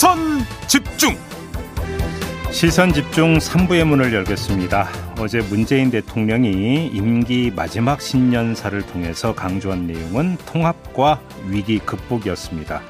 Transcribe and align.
시선 0.00 0.16
집중 0.66 1.14
시선 2.50 2.90
집중 2.90 3.36
3부의 3.36 3.84
문을 3.84 4.14
열겠습니다. 4.14 4.88
어제 5.18 5.42
문재인 5.42 5.90
대통령이 5.90 6.86
임기 6.86 7.52
마지막 7.54 8.00
신년사를 8.00 8.80
통해서 8.86 9.34
강조한 9.34 9.86
내용은 9.86 10.38
통합과 10.46 11.20
위기 11.50 11.80
극복이었습니다. 11.80 12.80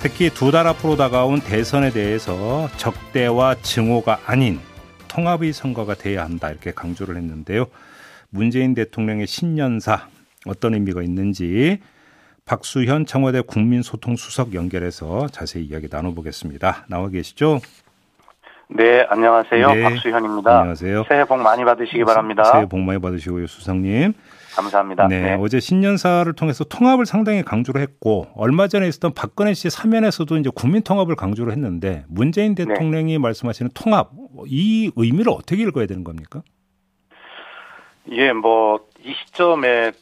특히 0.00 0.30
두 0.30 0.50
달 0.50 0.66
앞으로 0.66 0.96
다가온 0.96 1.38
대선에 1.40 1.92
대해서 1.92 2.68
적대와 2.76 3.54
증오가 3.62 4.18
아닌 4.26 4.58
통합의 5.06 5.52
선거가 5.52 5.94
돼야 5.94 6.24
한다 6.24 6.50
이렇게 6.50 6.72
강조를 6.72 7.16
했는데요. 7.18 7.66
문재인 8.30 8.74
대통령의 8.74 9.28
신년사 9.28 10.08
어떤 10.46 10.74
의미가 10.74 11.04
있는지 11.04 11.78
박수현 12.52 13.06
청와대 13.06 13.40
국민소통수석 13.40 14.52
연결해서 14.52 15.26
자세히 15.28 15.64
이야기 15.64 15.88
나눠보겠습니다. 15.90 16.84
나와 16.86 17.08
계시죠? 17.08 17.60
네, 18.68 19.06
안녕하세요. 19.08 19.72
네, 19.72 19.82
박수현입니다. 19.82 20.58
안녕하세요. 20.58 21.04
새해 21.08 21.24
복 21.24 21.38
많이 21.38 21.64
받으시기 21.64 22.04
바랍니다. 22.04 22.44
새해 22.44 22.66
복 22.66 22.80
많이 22.80 23.00
받으시고요, 23.00 23.46
수석님. 23.46 24.12
감사합니다. 24.54 25.08
네, 25.08 25.22
네. 25.22 25.36
어제 25.40 25.60
신년사를 25.60 26.30
통해서 26.34 26.62
통합을 26.64 27.06
상당히 27.06 27.42
강조를 27.42 27.80
했고 27.80 28.26
얼마 28.36 28.68
전에 28.68 28.86
있었던 28.86 29.14
박근혜 29.14 29.54
씨 29.54 29.70
사면에서도 29.70 30.36
이제 30.36 30.50
국민 30.54 30.82
통합을 30.82 31.16
강조를 31.16 31.54
했는데 31.54 32.04
문재인 32.08 32.54
네. 32.54 32.66
대통령이 32.66 33.16
말씀하시는 33.16 33.70
통합 33.72 34.10
이 34.46 34.92
의미를 34.96 35.32
어떻게 35.32 35.62
읽어야 35.62 35.86
되는 35.86 36.04
겁니까? 36.04 36.42
예, 38.10 38.34
뭐 38.34 38.92
이 39.04 39.14
시점에 39.14 39.92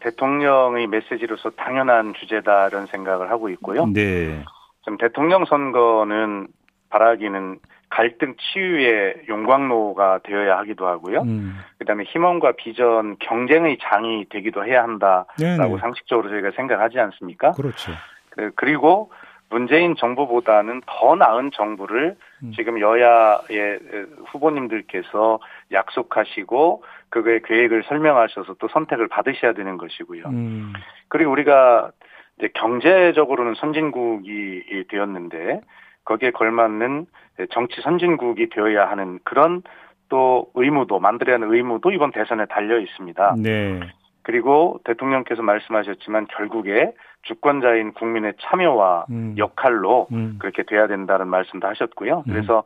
대통령의 0.00 0.86
메시지로서 0.86 1.50
당연한 1.50 2.14
주제다 2.14 2.68
이런 2.68 2.86
생각을 2.86 3.30
하고 3.30 3.48
있고요. 3.50 3.86
네. 3.86 4.42
지금 4.82 4.98
대통령 4.98 5.44
선거는 5.44 6.48
바라기는 6.90 7.58
갈등 7.90 8.34
치유의 8.38 9.22
용광로가 9.28 10.20
되어야 10.22 10.58
하기도 10.58 10.86
하고요. 10.86 11.22
음. 11.22 11.58
그다음에 11.78 12.04
희망과 12.04 12.52
비전, 12.52 13.16
경쟁의 13.18 13.78
장이 13.82 14.26
되기도 14.28 14.64
해야 14.64 14.82
한다라고 14.84 15.26
네네. 15.38 15.78
상식적으로 15.80 16.28
저희가 16.30 16.52
생각하지 16.52 16.98
않습니까? 17.00 17.52
그렇죠. 17.52 17.92
그- 18.30 18.52
그리고 18.54 19.10
문재인 19.50 19.96
정부보다는 19.96 20.82
더 20.86 21.16
나은 21.16 21.50
정부를 21.52 22.16
음. 22.44 22.52
지금 22.54 22.78
여야의 22.80 23.80
후보님들께서 24.26 25.40
약속하시고 25.72 26.84
그거의 27.10 27.42
계획을 27.42 27.84
설명하셔서 27.84 28.54
또 28.54 28.68
선택을 28.68 29.08
받으셔야 29.08 29.52
되는 29.52 29.76
것이고요. 29.76 30.24
음. 30.26 30.72
그리고 31.08 31.32
우리가 31.32 31.90
이제 32.38 32.48
경제적으로는 32.54 33.54
선진국이 33.54 34.86
되었는데 34.88 35.60
거기에 36.04 36.30
걸맞는 36.30 37.06
정치 37.50 37.80
선진국이 37.82 38.48
되어야 38.50 38.88
하는 38.88 39.18
그런 39.24 39.62
또 40.08 40.50
의무도 40.54 40.98
만들어야 40.98 41.36
하는 41.36 41.52
의무도 41.52 41.92
이번 41.92 42.10
대선에 42.10 42.46
달려 42.46 42.78
있습니다. 42.78 43.36
네. 43.38 43.80
그리고 44.22 44.80
대통령께서 44.84 45.42
말씀하셨지만 45.42 46.26
결국에 46.26 46.92
주권자인 47.22 47.92
국민의 47.92 48.34
참여와 48.40 49.06
음. 49.10 49.34
역할로 49.38 50.08
음. 50.12 50.36
그렇게 50.38 50.62
돼야 50.62 50.86
된다는 50.86 51.28
말씀도 51.28 51.66
하셨고요. 51.66 52.24
음. 52.26 52.32
그래서 52.32 52.64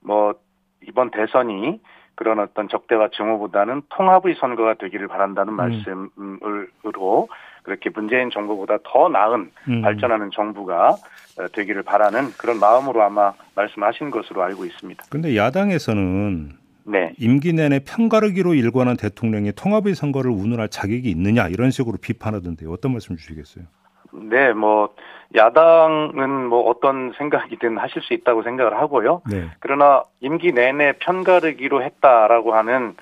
뭐 0.00 0.34
이번 0.82 1.10
대선이 1.10 1.80
그런 2.14 2.38
어떤 2.38 2.68
적대와 2.68 3.08
증오보다는 3.16 3.82
통합의 3.88 4.36
선거가 4.38 4.74
되기를 4.74 5.08
바란다는 5.08 5.54
음. 5.54 5.56
말씀으로 5.56 7.28
그렇게 7.62 7.90
문재인 7.90 8.30
정부보다 8.30 8.78
더 8.84 9.08
나은 9.08 9.50
음. 9.68 9.82
발전하는 9.82 10.30
정부가 10.32 10.90
어, 11.38 11.48
되기를 11.52 11.82
바라는 11.82 12.30
그런 12.38 12.60
마음으로 12.60 13.02
아마 13.02 13.32
말씀하신 13.56 14.10
것으로 14.10 14.42
알고 14.42 14.64
있습니다. 14.64 15.04
근데 15.10 15.36
야당에서는 15.36 16.52
네. 16.86 17.12
임기 17.18 17.54
내내 17.54 17.80
편가르기로 17.80 18.54
일관한 18.54 18.96
대통령이 18.96 19.52
통합의 19.52 19.94
선거를 19.94 20.30
운운할 20.30 20.68
자격이 20.68 21.08
있느냐 21.10 21.48
이런 21.48 21.70
식으로 21.70 21.96
비판하던데요. 22.00 22.70
어떤 22.70 22.92
말씀 22.92 23.16
주시겠어요? 23.16 23.64
네, 24.12 24.52
뭐 24.52 24.94
야당은 25.34 26.46
뭐 26.46 26.68
어떤 26.68 27.12
생각이든 27.16 27.78
하실 27.78 28.02
수 28.02 28.14
있다고 28.14 28.42
생각을 28.42 28.76
하고요. 28.78 29.22
네. 29.30 29.50
그러나 29.60 30.02
임기 30.20 30.52
내내 30.52 30.92
편가르기로 30.98 31.82
했다라고 31.82 32.54
하는 32.54 32.94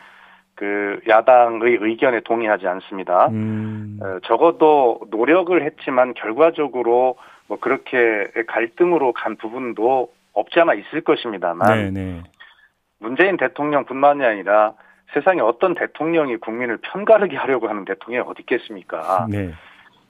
그 0.55 1.01
야당의 1.09 1.79
의견에 1.81 2.21
동의하지 2.21 2.69
않습니다. 2.69 3.29
음. 3.29 3.99
어, 4.03 4.19
적어도 4.25 5.01
노력을 5.11 5.61
했지만 5.63 6.15
결과적으로 6.15 7.17
뭐 7.49 7.59
그렇게 7.59 8.31
갈등으로 8.47 9.13
간 9.13 9.37
부분도 9.37 10.13
없지 10.33 10.61
않아 10.61 10.75
있을 10.75 11.03
것입니다만 11.03 11.77
네, 11.77 11.91
네. 11.91 12.23
문재인 12.99 13.37
대통령뿐만이 13.37 14.25
아니라 14.25 14.75
세상에 15.13 15.41
어떤 15.41 15.75
대통령이 15.75 16.37
국민을 16.37 16.79
편가르게 16.79 17.37
하려고 17.37 17.69
하는 17.69 17.85
대통령이 17.85 18.27
어디 18.29 18.41
있겠습니까? 18.43 19.27
네. 19.29 19.53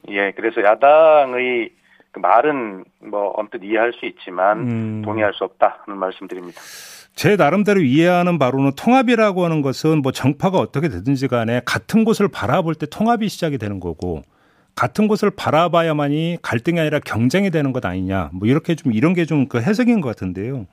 예, 0.08 0.32
그래서 0.32 0.62
야당의 0.62 1.70
그 2.12 2.18
말은 2.20 2.84
뭐 3.00 3.32
언뜻 3.36 3.62
이해할 3.64 3.92
수 3.94 4.06
있지만 4.06 4.58
음. 4.60 5.02
동의할 5.04 5.32
수 5.34 5.44
없다 5.44 5.82
하는 5.84 5.98
말씀드립니다. 5.98 6.60
제 7.14 7.36
나름대로 7.36 7.80
이해하는 7.80 8.38
바로는 8.38 8.72
통합이라고 8.76 9.44
하는 9.44 9.60
것은 9.62 10.02
뭐 10.02 10.12
정파가 10.12 10.58
어떻게 10.58 10.88
되든지 10.88 11.28
간에 11.28 11.60
같은 11.64 12.04
곳을 12.04 12.28
바라볼 12.28 12.74
때 12.74 12.86
통합이 12.86 13.28
시작이 13.28 13.58
되는 13.58 13.80
거고 13.80 14.22
같은 14.74 15.08
곳을 15.08 15.30
바라봐야만이 15.30 16.38
갈등이 16.40 16.80
아니라 16.80 16.98
경쟁이 17.00 17.50
되는 17.50 17.72
것 17.72 17.84
아니냐 17.84 18.30
뭐 18.32 18.48
이렇게 18.48 18.74
좀 18.74 18.92
이런 18.92 19.12
게 19.14 19.24
좀 19.26 19.46
그 19.48 19.60
해석인 19.60 20.00
것 20.00 20.08
같은데요. 20.08 20.66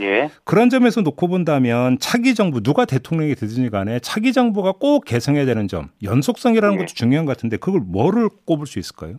예, 0.00 0.30
그런 0.44 0.70
점에서 0.70 1.02
놓고 1.02 1.28
본다면 1.28 1.98
차기 2.00 2.34
정부 2.34 2.62
누가 2.62 2.86
대통령이 2.86 3.34
되든지 3.34 3.68
간에 3.68 3.98
차기 4.00 4.32
정부가 4.32 4.72
꼭 4.72 5.04
개성해야 5.04 5.44
되는 5.44 5.68
점 5.68 5.90
연속성이라는 6.02 6.74
예. 6.74 6.78
것도 6.78 6.94
중요한 6.94 7.26
것 7.26 7.36
같은데 7.36 7.56
그걸 7.58 7.82
뭐를 7.84 8.30
꼽을 8.46 8.66
수 8.66 8.78
있을까요? 8.78 9.16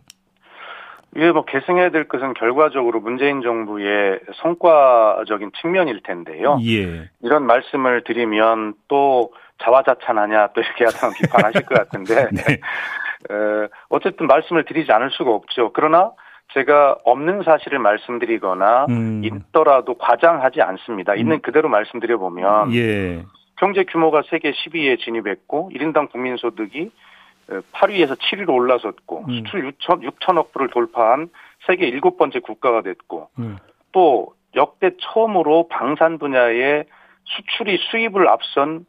이게 1.16 1.30
뭐 1.30 1.44
계승해야 1.44 1.90
될 1.90 2.08
것은 2.08 2.34
결과적으로 2.34 3.00
문재인 3.00 3.42
정부의 3.42 4.20
성과적인 4.42 5.52
측면일 5.60 6.02
텐데요. 6.02 6.58
예. 6.64 7.08
이런 7.22 7.46
말씀을 7.46 8.02
드리면 8.04 8.74
또 8.88 9.32
자화자찬하냐 9.62 10.48
또 10.54 10.60
이렇게 10.60 10.84
야당 10.84 11.12
비판하실 11.20 11.62
것 11.62 11.74
같은데 11.78 12.28
네. 12.32 12.60
어, 13.30 13.68
어쨌든 13.88 14.26
말씀을 14.26 14.64
드리지 14.64 14.90
않을 14.92 15.10
수가 15.12 15.30
없죠. 15.30 15.70
그러나 15.72 16.12
제가 16.52 16.98
없는 17.04 17.42
사실을 17.44 17.78
말씀드리거나 17.78 18.86
음. 18.88 19.22
있더라도 19.24 19.94
과장하지 19.94 20.62
않습니다. 20.62 21.14
있는 21.14 21.40
그대로 21.40 21.68
말씀드려 21.68 22.18
보면 22.18 22.74
예. 22.74 23.24
경제 23.56 23.84
규모가 23.84 24.22
세계 24.28 24.50
10위에 24.50 24.98
진입했고 24.98 25.70
1인당 25.74 26.10
국민 26.10 26.36
소득이 26.36 26.90
8위에서 27.48 28.18
7위로 28.18 28.50
올라섰고 28.54 29.24
음. 29.28 29.34
수출 29.34 29.70
6천, 29.72 30.02
6천억 30.02 30.52
불을 30.52 30.68
돌파한 30.70 31.28
세계 31.66 31.86
일곱 31.86 32.16
번째 32.16 32.40
국가가 32.40 32.82
됐고 32.82 33.28
음. 33.38 33.58
또 33.92 34.34
역대 34.54 34.90
처음으로 34.98 35.68
방산 35.68 36.18
분야의 36.18 36.84
수출이 37.24 37.78
수입을 37.90 38.28
앞선 38.28 38.86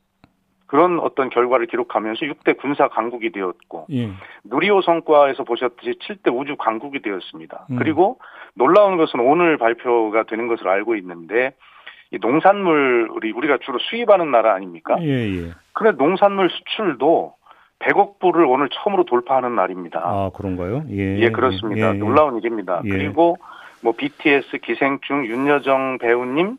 그런 0.68 1.00
어떤 1.00 1.30
결과를 1.30 1.68
기록하면서 1.68 2.26
6대 2.26 2.58
군사 2.58 2.88
강국이 2.88 3.32
되었고 3.32 3.88
예. 3.92 4.10
누리호 4.46 4.82
성과에서 4.82 5.44
보셨듯이 5.44 6.00
7대 6.00 6.36
우주 6.36 6.56
강국이 6.58 7.02
되었습니다. 7.02 7.68
음. 7.70 7.76
그리고 7.78 8.18
놀라운 8.56 8.98
것은 8.98 9.20
오늘 9.20 9.58
발표가 9.58 10.24
되는 10.24 10.48
것으로 10.48 10.72
알고 10.72 10.96
있는데 10.96 11.54
이 12.12 12.18
농산물이 12.20 13.32
우리가 13.32 13.60
주로 13.64 13.78
수입하는 13.80 14.32
나라 14.32 14.54
아닙니까? 14.54 14.98
예, 15.02 15.08
예. 15.08 15.52
그래 15.74 15.92
농산물 15.92 16.50
수출도 16.50 17.34
100억 17.80 18.20
불을 18.20 18.46
오늘 18.46 18.70
처음으로 18.70 19.04
돌파하는 19.06 19.56
날입니다. 19.56 20.00
아, 20.04 20.32
그런가요? 20.34 20.84
예. 20.90 21.18
예, 21.20 21.30
그렇습니다. 21.30 21.90
예, 21.90 21.94
예. 21.96 21.98
놀라운 21.98 22.38
일입니다. 22.38 22.82
예. 22.86 22.90
그리고 22.90 23.38
뭐 23.82 23.94
BTS 23.94 24.58
기생충 24.60 25.26
윤여정 25.26 25.98
배우님 26.00 26.58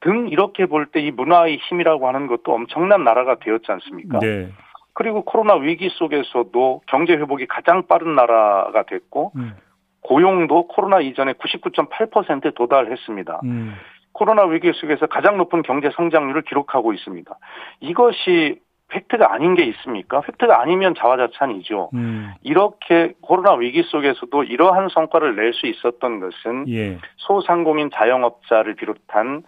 등 0.00 0.28
이렇게 0.28 0.66
볼 0.66 0.86
때 0.86 1.00
이 1.00 1.10
문화의 1.10 1.58
힘이라고 1.58 2.08
하는 2.08 2.26
것도 2.26 2.52
엄청난 2.54 3.04
나라가 3.04 3.36
되었지 3.36 3.70
않습니까? 3.70 4.18
네. 4.20 4.48
그리고 4.94 5.22
코로나 5.24 5.54
위기 5.54 5.90
속에서도 5.90 6.80
경제 6.86 7.12
회복이 7.12 7.46
가장 7.46 7.86
빠른 7.86 8.14
나라가 8.14 8.84
됐고 8.84 9.32
음. 9.36 9.54
고용도 10.00 10.68
코로나 10.68 11.00
이전에 11.00 11.34
99.8%에 11.34 12.52
도달했습니다. 12.54 13.40
음. 13.44 13.74
코로나 14.12 14.44
위기 14.44 14.72
속에서 14.72 15.06
가장 15.06 15.36
높은 15.36 15.62
경제 15.62 15.90
성장률을 15.94 16.42
기록하고 16.42 16.94
있습니다. 16.94 17.36
이것이 17.80 18.60
팩트가 18.88 19.32
아닌 19.32 19.54
게 19.54 19.64
있습니까? 19.64 20.20
팩트가 20.20 20.60
아니면 20.60 20.94
자화자찬이죠. 20.96 21.90
음. 21.94 22.32
이렇게 22.42 23.14
코로나 23.20 23.54
위기 23.54 23.82
속에서도 23.82 24.44
이러한 24.44 24.88
성과를 24.90 25.34
낼 25.36 25.52
수 25.52 25.66
있었던 25.66 26.20
것은 26.20 26.68
예. 26.68 26.98
소상공인 27.16 27.90
자영업자를 27.92 28.74
비롯한 28.74 29.42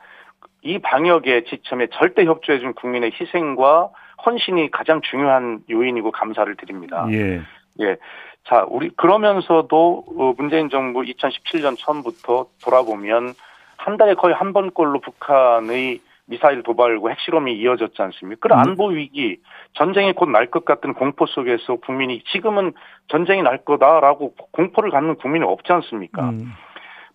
이 0.62 0.78
방역의 0.78 1.44
지점에 1.44 1.88
절대 1.92 2.24
협조해준 2.24 2.74
국민의 2.74 3.12
희생과 3.20 3.90
헌신이 4.24 4.70
가장 4.70 5.00
중요한 5.02 5.60
요인이고 5.70 6.10
감사를 6.10 6.54
드립니다. 6.56 7.06
예. 7.10 7.40
예. 7.80 7.96
자, 8.44 8.64
우리 8.68 8.88
그러면서도 8.90 10.04
어, 10.18 10.34
문재인 10.36 10.70
정부 10.70 11.02
2017년 11.02 11.76
처음부터 11.78 12.46
돌아보면 12.64 13.34
한 13.76 13.96
달에 13.96 14.14
거의 14.14 14.34
한 14.34 14.52
번꼴로 14.52 15.00
북한의 15.00 16.00
미사일 16.28 16.62
도발과 16.62 17.08
핵실험이 17.10 17.54
이어졌지 17.58 18.00
않습니까? 18.00 18.40
그런 18.40 18.58
음. 18.58 18.70
안보 18.70 18.88
위기, 18.88 19.38
전쟁이 19.74 20.12
곧 20.12 20.28
날 20.28 20.46
것 20.50 20.64
같은 20.64 20.92
공포 20.94 21.26
속에서 21.26 21.76
국민이 21.76 22.22
지금은 22.32 22.72
전쟁이 23.08 23.42
날 23.42 23.58
거다라고 23.58 24.34
공포를 24.52 24.90
갖는 24.90 25.16
국민이 25.16 25.44
없지 25.44 25.72
않습니까? 25.72 26.30
음. 26.30 26.52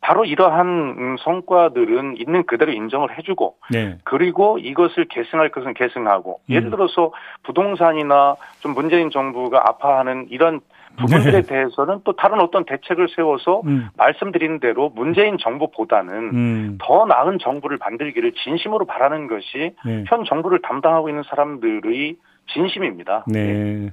바로 0.02 0.26
이러한 0.26 0.68
음, 0.68 1.16
성과들은 1.20 2.18
있는 2.18 2.44
그대로 2.44 2.74
인정을 2.74 3.18
해주고 3.18 3.56
네. 3.72 3.98
그리고 4.04 4.58
이것을 4.58 5.06
계승할 5.06 5.50
것은 5.50 5.74
계승하고 5.76 6.42
음. 6.50 6.54
예를 6.54 6.72
들어서 6.72 7.14
부동산이나 7.44 8.36
좀 8.60 8.74
문재인 8.74 9.12
정부가 9.12 9.64
아파하는 9.66 10.28
이런 10.30 10.60
부분들에 10.98 11.42
네. 11.42 11.48
대해서는 11.48 12.02
또 12.04 12.16
다른 12.16 12.40
어떤 12.40 12.66
대책을 12.66 13.08
세워서 13.16 13.62
음. 13.66 13.88
말씀드린 13.98 14.60
대로 14.60 14.90
문재인 14.90 15.38
정부보다는 15.40 16.14
음. 16.34 16.78
더 16.82 17.06
나은 17.06 17.40
정부를 17.40 17.78
만들기를 17.80 18.34
진심으로 18.44 18.86
바라는 18.86 19.28
것이 19.28 19.76
네. 19.86 20.04
현 20.08 20.24
정부를 20.26 20.62
담당하고 20.62 21.10
있는 21.10 21.24
사람들의 21.28 22.16
진심입니다. 22.54 23.26
네. 23.28 23.92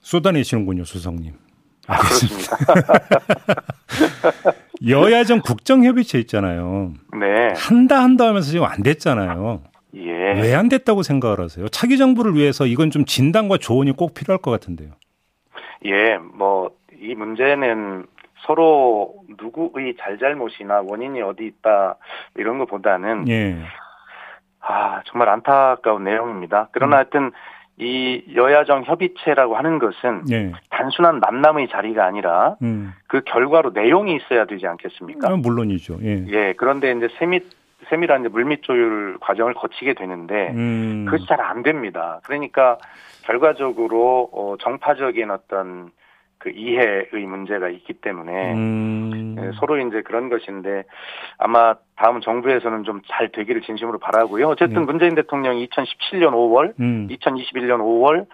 쏟아내시는군요, 0.00 0.84
수석님. 0.84 1.32
아, 1.86 1.96
그렇습니다. 1.98 2.56
여야정 4.86 5.40
국정협의체 5.42 6.18
있잖아요. 6.20 6.92
네. 7.18 7.48
한다 7.56 8.02
한다 8.02 8.26
하면서 8.28 8.50
지금 8.50 8.64
안 8.66 8.82
됐잖아요. 8.82 9.60
예. 9.96 10.10
왜 10.40 10.54
안 10.54 10.68
됐다고 10.68 11.02
생각을 11.02 11.40
하세요? 11.40 11.68
차기 11.68 11.98
정부를 11.98 12.34
위해서 12.34 12.64
이건 12.66 12.90
좀 12.90 13.04
진단과 13.04 13.58
조언이 13.58 13.92
꼭 13.92 14.14
필요할 14.14 14.40
것 14.40 14.50
같은데요. 14.52 14.90
예, 15.84 16.18
뭐, 16.18 16.70
이 16.98 17.14
문제는 17.14 18.06
서로 18.46 19.14
누구의 19.40 19.96
잘잘못이나 19.98 20.82
원인이 20.86 21.22
어디 21.22 21.46
있다, 21.46 21.96
이런 22.36 22.58
것보다는, 22.58 23.28
예. 23.28 23.56
아, 24.60 25.02
정말 25.06 25.28
안타까운 25.28 26.04
내용입니다. 26.04 26.68
그러나 26.72 26.96
음. 26.96 26.98
하여튼, 26.98 27.32
이 27.78 28.22
여야정 28.34 28.84
협의체라고 28.84 29.56
하는 29.56 29.78
것은 29.78 30.24
예. 30.30 30.52
단순한 30.68 31.18
만남의 31.20 31.68
자리가 31.68 32.04
아니라 32.04 32.56
음. 32.60 32.92
그 33.06 33.22
결과로 33.22 33.70
내용이 33.70 34.16
있어야 34.16 34.44
되지 34.44 34.66
않겠습니까? 34.66 35.28
아, 35.30 35.36
물론이죠. 35.36 35.96
예. 36.02 36.26
예, 36.28 36.54
그런데 36.58 36.92
이제 36.92 37.08
세밀, 37.18 37.48
세밀한 37.88 38.30
물밑 38.30 38.64
조율 38.64 39.16
과정을 39.20 39.54
거치게 39.54 39.94
되는데, 39.94 40.50
음. 40.50 41.06
그것이 41.06 41.26
잘 41.26 41.40
안 41.40 41.62
됩니다. 41.62 42.20
그러니까 42.24 42.76
결과적으로 43.24 44.30
어, 44.32 44.56
정파적인 44.60 45.30
어떤 45.30 45.90
그 46.38 46.50
이해의 46.50 47.26
문제가 47.26 47.68
있기 47.68 47.92
때문에 47.94 48.54
음. 48.54 49.36
예, 49.38 49.50
서로 49.60 49.76
이제 49.76 50.00
그런 50.00 50.30
것인데 50.30 50.84
아마 51.36 51.74
다음 51.96 52.20
정부에서는 52.20 52.84
좀 52.84 53.02
잘 53.08 53.28
되기를 53.30 53.60
진심으로 53.60 53.98
바라고요. 53.98 54.46
어쨌든 54.48 54.80
네. 54.80 54.86
문재인 54.86 55.14
대통령이 55.14 55.68
2017년 55.68 56.32
5월, 56.32 56.72
음. 56.80 57.08
2021년 57.10 57.80
5월 57.80 58.26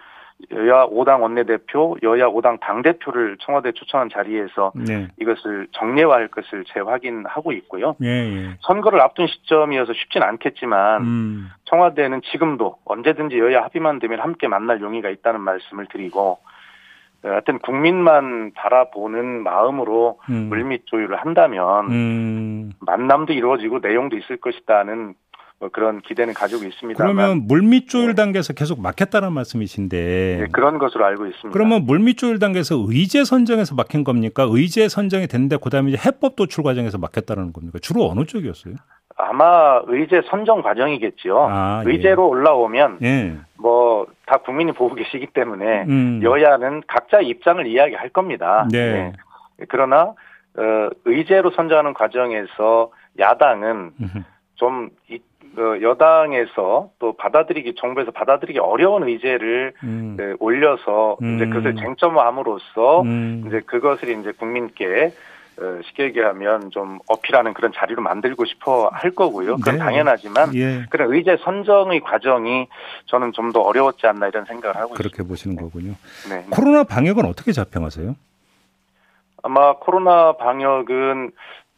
여야 0.51 0.85
5당 0.85 1.21
원내대표, 1.21 1.97
여야 2.03 2.27
5당 2.27 2.59
당대표를 2.59 3.37
청와대 3.39 3.71
초청한 3.71 4.09
자리에서 4.09 4.71
네. 4.75 5.07
이것을 5.19 5.67
정례화할 5.71 6.27
것을 6.27 6.63
재확인하고 6.73 7.51
있고요. 7.53 7.95
예, 8.03 8.07
예. 8.07 8.57
선거를 8.61 9.01
앞둔 9.01 9.25
시점이어서 9.27 9.93
쉽진 9.93 10.21
않겠지만 10.21 11.01
음. 11.01 11.49
청와대는 11.65 12.21
지금도 12.31 12.77
언제든지 12.85 13.39
여야 13.39 13.63
합의만 13.63 13.99
되면 13.99 14.19
함께 14.19 14.47
만날 14.47 14.79
용의가 14.79 15.09
있다는 15.09 15.41
말씀을 15.41 15.87
드리고 15.87 16.37
어, 17.23 17.29
하여튼 17.29 17.57
국민만 17.57 18.51
바라보는 18.53 19.41
마음으로 19.41 20.19
음. 20.29 20.49
물밑 20.49 20.85
조율을 20.85 21.17
한다면 21.17 21.91
음. 21.91 22.71
만남도 22.79 23.33
이루어지고 23.33 23.79
내용도 23.79 24.15
있을 24.15 24.37
것이다는 24.37 25.05
뭐 25.05 25.13
그런 25.71 26.01
기대는 26.01 26.35
가지고 26.35 26.65
있습니다만 26.65 27.15
그러면 27.15 27.47
물밑 27.47 27.89
조율 27.89 28.13
단계에서 28.13 28.53
계속 28.53 28.79
막혔다는 28.79 29.33
말씀이신데 29.33 30.37
네, 30.41 30.47
그런 30.51 30.77
것으로 30.77 31.03
알고 31.05 31.25
있습니다. 31.25 31.49
그러면 31.49 31.83
물밑 31.85 32.17
조율 32.17 32.37
단계에서 32.37 32.75
의제 32.87 33.23
선정에서 33.23 33.73
막힌 33.73 34.03
겁니까? 34.03 34.45
의제 34.47 34.87
선정이 34.87 35.27
됐는데 35.27 35.57
그다음에 35.57 35.91
이제 35.91 35.99
해법 36.05 36.35
도출 36.35 36.63
과정에서 36.63 36.99
막혔다는 36.99 37.53
겁니까? 37.53 37.79
주로 37.81 38.07
어느 38.07 38.25
쪽이었어요? 38.25 38.75
아마 39.15 39.81
의제 39.87 40.21
선정 40.29 40.61
과정이겠지요. 40.61 41.47
아, 41.49 41.83
예. 41.87 41.91
의제로 41.91 42.29
올라오면 42.29 42.99
예. 43.01 43.35
뭐다 43.57 44.37
국민이 44.45 44.73
보고 44.73 44.93
계시기 44.93 45.25
때문에 45.33 45.85
음. 45.85 46.19
여야는 46.21 46.83
각자 46.85 47.19
입장을 47.19 47.65
이야기할 47.65 48.09
겁니다. 48.09 48.67
네. 48.71 48.93
네. 48.93 49.13
그러나 49.69 50.13
어, 50.55 50.89
의제로 51.05 51.49
선정하는 51.49 51.95
과정에서 51.95 52.91
야당은. 53.17 53.93
좀 54.57 54.89
이, 55.09 55.19
어, 55.57 55.81
여당에서 55.81 56.91
또 56.99 57.13
받아들이기 57.17 57.75
정부에서 57.75 58.11
받아들이기 58.11 58.59
어려운 58.59 59.07
의제를 59.07 59.73
음. 59.83 60.15
네, 60.15 60.33
올려서 60.39 61.17
이제 61.19 61.45
음. 61.45 61.49
그것을 61.49 61.75
쟁점화함으로써 61.75 63.01
음. 63.01 63.43
이제 63.47 63.61
그것을 63.61 64.09
이제 64.09 64.31
국민께 64.33 65.13
어, 65.59 65.79
쉽게 65.85 66.03
얘기하면 66.03 66.69
좀 66.69 66.99
어필하는 67.07 67.55
그런 67.55 67.71
자리로 67.73 68.03
만들고 68.03 68.45
싶어 68.45 68.89
할 68.93 69.09
거고요. 69.09 69.55
그건 69.55 69.73
네. 69.73 69.79
당연하지만 69.79 70.53
예. 70.53 70.85
그런 70.91 71.11
의제 71.11 71.35
선정의 71.43 72.01
과정이 72.01 72.67
저는 73.07 73.31
좀 73.31 73.51
더 73.51 73.61
어려웠지 73.61 74.05
않나 74.05 74.27
이런 74.27 74.45
생각을 74.45 74.75
하고 74.75 74.93
그렇게 74.93 75.23
보시는 75.23 75.55
거군요. 75.55 75.93
있습니다. 75.93 76.35
네. 76.35 76.45
코로나 76.51 76.83
방역은 76.83 77.25
어떻게 77.25 77.51
자평하세요? 77.53 78.15
아마 79.41 79.73
코로나 79.77 80.33
방역은 80.33 81.31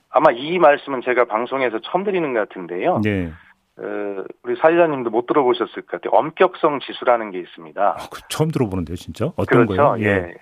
아마 0.09 0.31
이 0.31 0.57
말씀은 0.57 1.01
제가 1.05 1.25
방송에서 1.25 1.79
처음 1.83 2.03
드리는 2.03 2.33
것 2.33 2.49
같은데요. 2.49 2.99
네. 3.03 3.31
어, 3.81 4.23
우리 4.43 4.55
사회자님도 4.57 5.09
못 5.09 5.25
들어보셨을 5.27 5.83
것 5.83 6.01
같아요. 6.01 6.17
엄격성 6.19 6.79
지수라는 6.81 7.31
게 7.31 7.39
있습니다. 7.39 7.81
아, 7.81 7.95
그 8.11 8.21
처음 8.29 8.49
들어보는데요, 8.51 8.95
진짜? 8.95 9.25
어떤 9.37 9.65
그렇죠. 9.67 9.75
거예요? 9.91 10.05
예. 10.05 10.33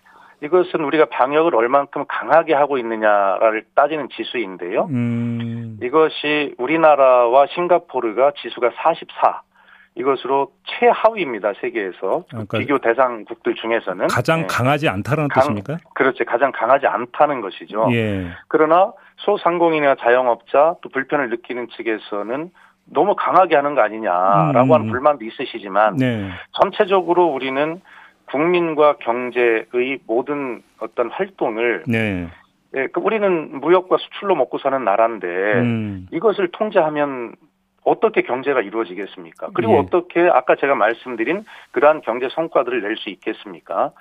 이것은 0.43 0.81
우리가 0.81 1.05
방역을 1.05 1.55
얼만큼 1.55 2.05
강하게 2.07 2.53
하고 2.53 2.77
있느냐를 2.77 3.65
따지는 3.75 4.07
지수인데요. 4.15 4.85
음. 4.91 5.77
이것이 5.81 6.53
우리나라와 6.59 7.47
싱가포르가 7.47 8.33
지수가 8.41 8.71
44. 8.75 9.41
이것으로 9.95 10.51
최하위입니다, 10.65 11.53
세계에서. 11.59 12.25
그러니까 12.29 12.59
비교 12.59 12.77
대상국들 12.77 13.55
중에서는. 13.55 14.07
가장 14.07 14.41
예. 14.41 14.45
강하지 14.47 14.87
않다는 14.89 15.27
강- 15.27 15.41
뜻입니까? 15.41 15.77
그렇죠. 15.95 16.23
가장 16.25 16.51
강하지 16.51 16.85
않다는 16.85 17.41
것이죠. 17.41 17.87
예. 17.93 18.27
그러나 18.47 18.93
소상공인이나 19.17 19.95
자영업자 19.95 20.75
또 20.83 20.89
불편을 20.89 21.31
느끼는 21.31 21.69
측에서는 21.75 22.51
너무 22.91 23.15
강하게 23.15 23.55
하는 23.55 23.75
거 23.75 23.81
아니냐라고 23.81 24.67
음. 24.67 24.71
하는 24.73 24.87
불만도 24.89 25.25
있으시지만 25.25 25.97
네. 25.97 26.29
전체적으로 26.53 27.27
우리는 27.27 27.81
국민과 28.25 28.97
경제의 28.97 29.99
모든 30.05 30.61
어떤 30.79 31.09
활동을 31.09 31.83
네. 31.87 32.27
예, 32.75 32.87
그 32.87 32.99
우리는 32.99 33.59
무역과 33.61 33.97
수출로 33.97 34.35
먹고 34.35 34.57
사는 34.57 34.83
나라인데 34.83 35.27
음. 35.27 36.07
이것을 36.11 36.49
통제하면 36.51 37.35
어떻게 37.85 38.21
경제가 38.21 38.61
이루어지겠습니까? 38.61 39.49
그리고 39.53 39.73
예. 39.73 39.77
어떻게 39.77 40.19
아까 40.21 40.55
제가 40.55 40.75
말씀드린 40.75 41.45
그러한 41.71 42.01
경제 42.01 42.27
성과들을 42.29 42.81
낼 42.81 42.97
수 42.97 43.09
있겠습니다. 43.09 43.91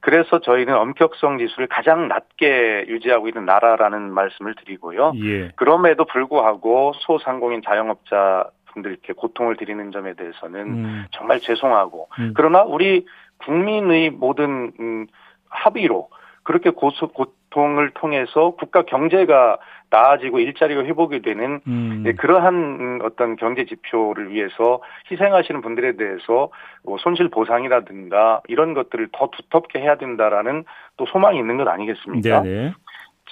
그래서 0.00 0.40
저희는 0.40 0.74
엄격성 0.76 1.38
지수를 1.38 1.66
가장 1.66 2.08
낮게 2.08 2.86
유지하고 2.88 3.28
있는 3.28 3.44
나라라는 3.44 4.12
말씀을 4.12 4.54
드리고요. 4.54 5.12
예. 5.24 5.52
그럼에도 5.56 6.04
불구하고 6.04 6.92
소상공인 6.94 7.62
자영업자 7.64 8.50
분들께 8.72 9.14
고통을 9.14 9.56
드리는 9.56 9.90
점에 9.90 10.14
대해서는 10.14 10.60
음. 10.60 11.04
정말 11.10 11.40
죄송하고 11.40 12.08
음. 12.18 12.32
그러나 12.36 12.62
우리 12.62 13.06
국민의 13.38 14.10
모든 14.10 14.72
음, 14.78 15.06
합의로 15.48 16.10
그렇게 16.46 16.70
고소, 16.70 17.08
고통을 17.08 17.90
통해서 17.90 18.52
국가 18.52 18.82
경제가 18.82 19.58
나아지고 19.90 20.38
일자리가 20.38 20.84
회복이 20.84 21.20
되는 21.22 21.60
음. 21.66 22.02
네, 22.04 22.12
그러한 22.12 22.54
음, 22.54 22.98
어떤 23.02 23.34
경제 23.34 23.64
지표를 23.64 24.32
위해서 24.32 24.80
희생하시는 25.10 25.60
분들에 25.60 25.96
대해서 25.96 26.50
뭐 26.84 26.98
손실 26.98 27.28
보상이라든가 27.30 28.42
이런 28.46 28.74
것들을 28.74 29.08
더 29.12 29.28
두텁게 29.30 29.80
해야 29.80 29.96
된다라는 29.96 30.64
또 30.96 31.06
소망이 31.06 31.38
있는 31.38 31.56
것 31.56 31.66
아니겠습니까? 31.66 32.42
네네. 32.42 32.74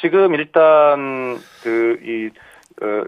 지금 0.01 0.35
일단 0.35 1.37
그이 1.63 2.31
어, 2.83 3.05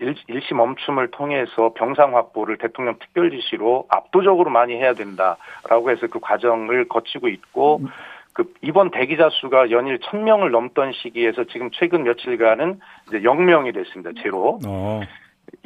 일, 0.00 0.16
일시 0.26 0.54
멈춤을 0.54 1.12
통해서 1.12 1.72
병상 1.74 2.16
확보를 2.16 2.58
대통령 2.58 2.98
특별 2.98 3.30
지시로 3.30 3.86
압도적으로 3.88 4.50
많이 4.50 4.74
해야 4.74 4.94
된다라고 4.94 5.90
해서 5.90 6.08
그 6.08 6.18
과정을 6.18 6.88
거치고 6.88 7.28
있고 7.28 7.82
그 8.34 8.52
이번 8.62 8.90
대기자 8.90 9.30
수가 9.30 9.70
연일 9.70 9.98
1000명을 10.00 10.50
넘던 10.50 10.92
시기에서 10.92 11.44
지금 11.44 11.70
최근 11.72 12.02
며칠간은 12.02 12.80
이제 13.08 13.20
0명이 13.20 13.72
됐습니다. 13.72 14.10
제로. 14.20 14.58
어. 14.66 15.00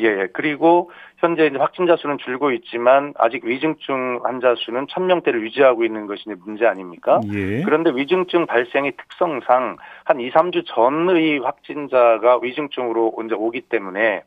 예, 0.01 0.29
그리고 0.35 0.91
현재 1.17 1.47
이제 1.47 1.57
확진자 1.57 1.97
수는 1.97 2.19
줄고 2.19 2.53
있지만 2.53 3.15
아직 3.17 3.45
위중증 3.45 4.21
환자 4.23 4.55
수는 4.59 4.87
1000명대를 4.87 5.41
유지하고 5.41 5.83
있는 5.83 6.07
것이 6.07 6.25
문제 6.45 6.67
아닙니까? 6.67 7.21
예. 7.33 7.63
그런데 7.63 7.91
위중증 7.91 8.47
발생의 8.47 8.93
특성상 8.99 9.79
한 10.05 10.21
2, 10.21 10.31
3주 10.31 10.67
전의 10.67 11.39
확진자가 11.39 12.39
위중증으로 12.43 13.15
이제 13.25 13.35
오기 13.35 13.63
때문에 13.63 14.23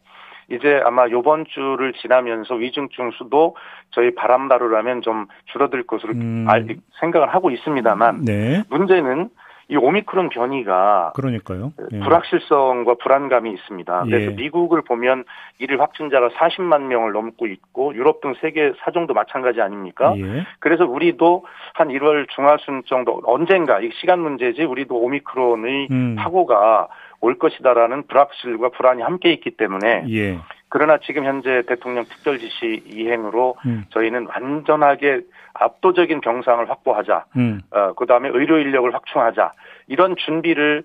이제 0.51 0.81
아마 0.85 1.07
요번 1.09 1.45
주를 1.45 1.93
지나면서 1.93 2.55
위중증 2.55 3.11
수도 3.11 3.55
저희 3.91 4.13
바람다루라면 4.13 5.01
좀 5.01 5.27
줄어들 5.45 5.83
것으로 5.83 6.13
음. 6.13 6.45
알, 6.47 6.67
생각을 6.99 7.33
하고 7.33 7.51
있습니다만 7.51 8.25
네. 8.25 8.63
문제는 8.69 9.29
이 9.71 9.77
오미크론 9.77 10.27
변이가 10.29 11.13
그러니까요. 11.15 11.71
예. 11.93 11.99
불확실성과 11.99 12.95
불안감이 12.95 13.51
있습니다. 13.53 14.03
그래서 14.03 14.31
예. 14.31 14.35
미국을 14.35 14.81
보면 14.81 15.23
일일 15.59 15.79
확진자가 15.79 16.27
40만 16.27 16.81
명을 16.87 17.13
넘고 17.13 17.47
있고 17.47 17.95
유럽 17.95 18.19
등 18.19 18.33
세계 18.41 18.73
사정도 18.83 19.13
마찬가지 19.13 19.61
아닙니까? 19.61 20.13
예. 20.17 20.45
그래서 20.59 20.85
우리도 20.85 21.45
한 21.73 21.87
1월 21.87 22.27
중하순 22.35 22.83
정도 22.87 23.21
언젠가 23.25 23.79
이 23.79 23.89
시간 24.01 24.19
문제지 24.19 24.63
우리도 24.63 24.93
오미크론의 24.93 25.87
음. 25.89 26.15
파고가 26.19 26.89
올 27.21 27.37
것이다라는 27.37 28.07
불확실과 28.07 28.69
불안이 28.69 29.01
함께 29.01 29.31
있기 29.33 29.51
때문에 29.51 30.05
예. 30.09 30.39
그러나 30.69 30.97
지금 31.05 31.25
현재 31.25 31.63
대통령 31.67 32.05
특별 32.05 32.39
지시 32.39 32.83
이행으로 32.85 33.55
음. 33.65 33.85
저희는 33.89 34.27
완전하게 34.27 35.21
압도적인 35.53 36.21
병상을 36.21 36.69
확보하자. 36.69 37.25
음. 37.37 37.61
어, 37.71 37.93
그 37.93 38.05
다음에 38.05 38.29
의료 38.29 38.57
인력을 38.57 38.93
확충하자. 38.93 39.51
이런 39.87 40.15
준비를 40.15 40.83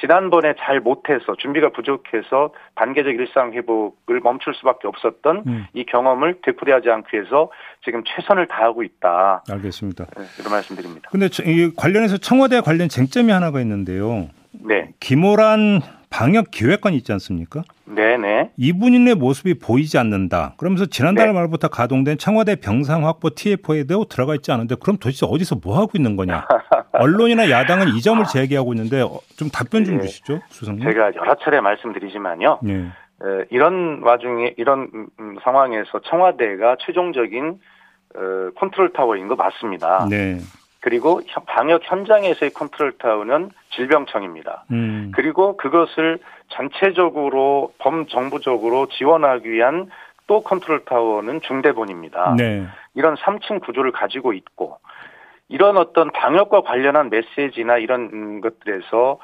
지난번에 0.00 0.54
잘 0.58 0.80
못해서 0.80 1.34
준비가 1.38 1.70
부족해서 1.70 2.52
단계적 2.74 3.14
일상 3.14 3.52
회복을 3.52 4.20
멈출 4.22 4.54
수밖에 4.54 4.88
없었던 4.88 5.44
음. 5.46 5.66
이 5.72 5.84
경험을 5.84 6.40
되풀이하지 6.42 6.90
않기 6.90 7.16
위해서 7.16 7.50
지금 7.84 8.02
최선을 8.04 8.46
다하고 8.46 8.82
있다. 8.82 9.44
알겠습니다. 9.50 10.06
네, 10.16 10.24
이런 10.38 10.52
말씀드립니다. 10.52 11.08
근데 11.10 11.26
이 11.44 11.72
관련해서 11.76 12.18
청와대 12.18 12.60
관련 12.60 12.88
쟁점이 12.88 13.32
하나가 13.32 13.60
있는데요. 13.60 14.28
네, 14.60 14.90
기모란 15.00 15.80
방역 16.10 16.50
기획관 16.50 16.94
있지 16.94 17.12
않습니까? 17.12 17.62
네, 17.84 18.16
네. 18.16 18.50
이분인의 18.56 19.16
모습이 19.16 19.58
보이지 19.58 19.98
않는다. 19.98 20.54
그러면서 20.56 20.86
지난달 20.86 21.28
네. 21.28 21.32
말부터 21.32 21.68
가동된 21.68 22.18
청와대 22.18 22.56
병상 22.56 23.06
확보 23.06 23.30
TF에도 23.30 24.04
들어가 24.04 24.34
있지 24.34 24.52
않은데 24.52 24.76
그럼 24.80 24.96
도대체 24.98 25.26
어디서 25.28 25.56
뭐 25.62 25.78
하고 25.78 25.92
있는 25.94 26.16
거냐? 26.16 26.46
언론이나 26.92 27.50
야당은 27.50 27.88
이 27.88 28.00
점을 28.00 28.24
제기하고 28.24 28.72
있는데 28.72 29.02
어, 29.02 29.18
좀 29.36 29.50
답변 29.50 29.84
좀 29.84 29.96
네. 29.98 30.02
주시죠, 30.02 30.40
수석님. 30.48 30.84
제가 30.84 31.14
여러 31.16 31.34
차례 31.36 31.60
말씀드리지만요. 31.60 32.60
네. 32.62 32.74
에, 32.74 33.44
이런 33.50 34.00
와중에 34.02 34.54
이런 34.56 34.88
음, 34.94 35.06
음, 35.20 35.36
상황에서 35.42 36.00
청와대가 36.04 36.76
최종적인 36.80 37.58
어, 38.14 38.50
컨트롤 38.58 38.92
타워인 38.92 39.28
거 39.28 39.36
맞습니다. 39.36 40.06
네. 40.08 40.38
그리고 40.86 41.20
현- 41.26 41.44
방역 41.46 41.80
현장에서의 41.82 42.52
컨트롤 42.52 42.92
타워는 42.92 43.50
질병청입니다. 43.74 44.66
음. 44.70 45.10
그리고 45.16 45.56
그것을 45.56 46.20
전체적으로 46.50 47.72
범정부적으로 47.78 48.86
지원하기 48.90 49.50
위한 49.50 49.90
또 50.28 50.44
컨트롤 50.44 50.84
타워는 50.84 51.40
중대본입니다. 51.40 52.36
네. 52.38 52.66
이런 52.94 53.16
3층 53.16 53.64
구조를 53.64 53.90
가지고 53.90 54.32
있고 54.32 54.78
이런 55.48 55.76
어떤 55.76 56.12
방역과 56.12 56.60
관련한 56.60 57.10
메시지나 57.10 57.78
이런 57.78 58.02
음, 58.12 58.40
것들에서 58.40 59.18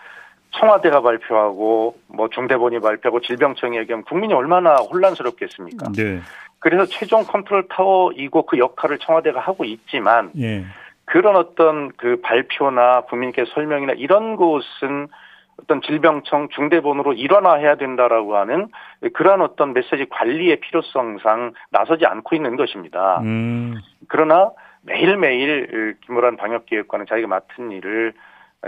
청와대가 0.58 1.00
발표하고 1.00 1.96
뭐 2.08 2.28
중대본이 2.28 2.80
발표하고 2.80 3.20
질병청이 3.20 3.78
얘기하면 3.78 4.02
국민이 4.04 4.34
얼마나 4.34 4.74
혼란스럽겠습니까? 4.78 5.92
네. 5.92 6.18
그래서 6.58 6.86
최종 6.86 7.22
컨트롤 7.22 7.68
타워이고 7.68 8.46
그 8.46 8.58
역할을 8.58 8.98
청와대가 8.98 9.38
하고 9.38 9.64
있지만 9.64 10.32
예. 10.38 10.64
그런 11.04 11.36
어떤 11.36 11.90
그 11.92 12.20
발표나 12.22 13.02
국민께 13.02 13.44
설명이나 13.54 13.92
이런 13.94 14.36
것은 14.36 15.08
어떤 15.60 15.82
질병청 15.82 16.48
중대본으로 16.48 17.12
일원화해야 17.12 17.76
된다라고 17.76 18.36
하는 18.36 18.68
그러한 19.12 19.42
어떤 19.42 19.74
메시지 19.74 20.06
관리의 20.08 20.60
필요성상 20.60 21.52
나서지 21.70 22.06
않고 22.06 22.34
있는 22.34 22.56
것입니다. 22.56 23.20
음. 23.20 23.76
그러나 24.08 24.50
매일매일 24.82 25.96
김호란 26.04 26.36
방역기획관은 26.36 27.06
자기가 27.06 27.28
맡은 27.28 27.70
일을 27.70 28.14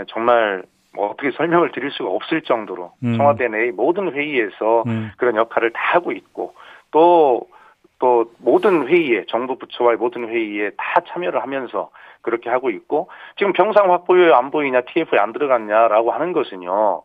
정말 0.07 0.63
뭐 0.93 1.09
어떻게 1.09 1.31
설명을 1.31 1.71
드릴 1.71 1.91
수가 1.91 2.09
없을 2.09 2.41
정도로 2.41 2.93
음. 3.03 3.17
청와대 3.17 3.47
내의 3.47 3.71
모든 3.71 4.13
회의에서 4.13 4.83
음. 4.87 5.11
그런 5.17 5.35
역할을 5.35 5.71
다 5.71 5.81
하고 5.93 6.11
있고 6.11 6.55
또, 6.91 7.47
또 7.99 8.31
모든 8.39 8.87
회의에 8.87 9.25
정부 9.27 9.57
부처와의 9.57 9.97
모든 9.97 10.29
회의에 10.29 10.71
다 10.77 11.01
참여를 11.07 11.41
하면서 11.41 11.89
그렇게 12.25 12.49
하고 12.49 12.69
있고 12.71 13.09
지금 13.37 13.53
병상 13.53 13.91
확보에 13.91 14.33
안 14.33 14.51
보이냐 14.51 14.81
TF에 14.81 15.19
안 15.19 15.31
들어갔냐라고 15.31 16.11
하는 16.11 16.33
것은요. 16.33 17.03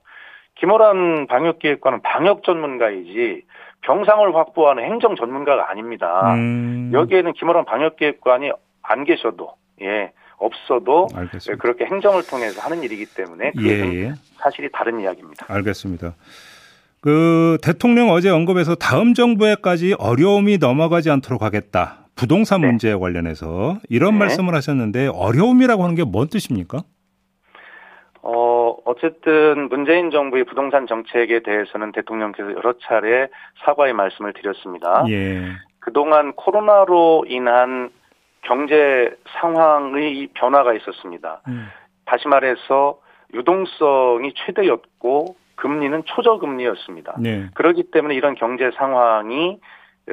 김호란 0.56 1.26
방역기획관은 1.28 2.02
방역 2.02 2.42
전문가이지 2.42 3.44
병상을 3.82 4.34
확보하는 4.34 4.84
행정 4.84 5.14
전문가가 5.14 5.70
아닙니다. 5.70 6.34
음. 6.34 6.90
여기에는 6.92 7.32
김호란 7.34 7.64
방역기획관이 7.64 8.50
안 8.82 9.04
계셔도 9.04 9.54
예 9.82 10.12
없어도 10.38 11.06
알겠습니다. 11.14 11.62
그렇게 11.62 11.84
행정을 11.84 12.22
통해서 12.26 12.60
하는 12.62 12.82
일이기 12.82 13.06
때문에 13.14 13.52
예, 13.60 13.68
예. 13.68 14.12
사실이 14.38 14.70
다른 14.72 15.00
이야기입니다. 15.00 15.46
알겠습니다. 15.48 16.14
그 17.02 17.56
대통령 17.62 18.10
어제 18.10 18.28
언급해서 18.28 18.74
다음 18.74 19.14
정부에까지 19.14 19.94
어려움이 19.98 20.58
넘어가지 20.58 21.10
않도록 21.10 21.42
하겠다. 21.42 21.99
부동산 22.20 22.60
네. 22.60 22.66
문제에 22.66 22.94
관련해서 22.94 23.78
이런 23.88 24.12
네. 24.12 24.18
말씀을 24.18 24.54
하셨는데 24.54 25.08
어려움이라고 25.08 25.82
하는 25.82 25.94
게 25.94 26.04
뭔 26.04 26.28
뜻입니까? 26.28 26.82
어 28.22 28.76
어쨌든 28.84 29.70
문재인 29.70 30.10
정부의 30.10 30.44
부동산 30.44 30.86
정책에 30.86 31.40
대해서는 31.40 31.92
대통령께서 31.92 32.52
여러 32.52 32.74
차례 32.82 33.28
사과의 33.64 33.94
말씀을 33.94 34.34
드렸습니다. 34.34 35.04
예. 35.08 35.40
그동안 35.78 36.34
코로나로 36.34 37.24
인한 37.26 37.88
경제 38.42 39.16
상황의 39.40 40.28
변화가 40.34 40.74
있었습니다. 40.74 41.40
음. 41.48 41.68
다시 42.04 42.24
다시 42.24 42.28
말해서 42.28 43.00
유동성이 43.32 44.34
최대였고 44.34 45.36
금리는 45.54 46.02
초저금리였습니다. 46.04 47.16
네. 47.18 47.46
그렇기 47.54 47.84
때문에 47.92 48.14
이런 48.14 48.34
경제 48.34 48.70
상황이 48.76 49.58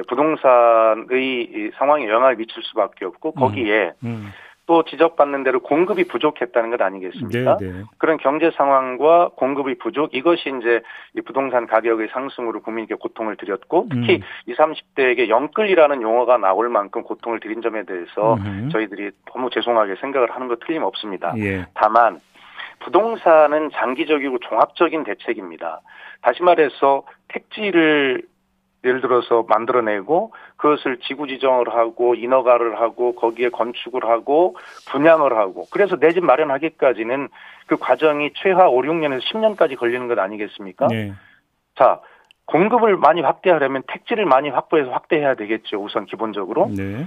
부동산의 0.06 1.08
이 1.10 1.70
상황에 1.78 2.08
영향을 2.08 2.36
미칠 2.36 2.62
수밖에 2.62 3.04
없고 3.04 3.32
거기에 3.32 3.92
음. 4.04 4.32
또 4.68 4.82
지적받는 4.82 5.44
대로 5.44 5.60
공급이 5.60 6.04
부족했다는 6.04 6.70
것 6.70 6.82
아니겠습니까? 6.82 7.56
네, 7.56 7.72
네. 7.72 7.82
그런 7.96 8.18
경제 8.18 8.50
상황과 8.50 9.30
공급의 9.34 9.76
부족 9.76 10.14
이것이 10.14 10.52
이제 10.60 10.82
이 11.16 11.22
부동산 11.22 11.66
가격의 11.66 12.08
상승으로 12.12 12.60
국민에게 12.60 12.94
고통을 12.96 13.36
드렸고 13.36 13.86
특히 13.90 14.16
음. 14.16 14.20
20, 14.46 14.58
30대에게 14.58 15.30
영끌이라는 15.30 16.02
용어가 16.02 16.36
나올 16.36 16.68
만큼 16.68 17.02
고통을 17.02 17.40
드린 17.40 17.62
점에 17.62 17.84
대해서 17.84 18.34
음흠. 18.34 18.68
저희들이 18.68 19.10
너무 19.32 19.48
죄송하게 19.48 19.96
생각을 20.02 20.30
하는 20.32 20.48
것 20.48 20.60
틀림없습니다. 20.60 21.32
예. 21.38 21.64
다만 21.72 22.20
부동산은 22.80 23.70
장기적이고 23.72 24.38
종합적인 24.40 25.04
대책입니다. 25.04 25.80
다시 26.20 26.42
말해서 26.42 27.04
택지를 27.28 28.22
예를 28.84 29.00
들어서 29.00 29.44
만들어내고 29.48 30.32
그것을 30.56 30.98
지구 30.98 31.26
지정을 31.26 31.68
하고 31.74 32.14
인허가를 32.14 32.80
하고 32.80 33.14
거기에 33.14 33.48
건축을 33.48 34.04
하고 34.04 34.56
분양을 34.90 35.36
하고 35.36 35.66
그래서 35.72 35.96
내 35.96 36.12
집 36.12 36.24
마련하기까지는 36.24 37.28
그 37.66 37.76
과정이 37.76 38.30
최하 38.34 38.68
5, 38.68 38.82
6년에서 38.82 39.20
10년까지 39.22 39.76
걸리는 39.76 40.06
것 40.08 40.18
아니겠습니까? 40.18 40.86
네. 40.88 41.12
자, 41.76 42.00
공급을 42.46 42.96
많이 42.96 43.20
확대하려면 43.20 43.82
택지를 43.86 44.24
많이 44.24 44.48
확보해서 44.48 44.90
확대해야 44.90 45.34
되겠죠. 45.34 45.82
우선 45.82 46.06
기본적으로. 46.06 46.70
네. 46.74 47.04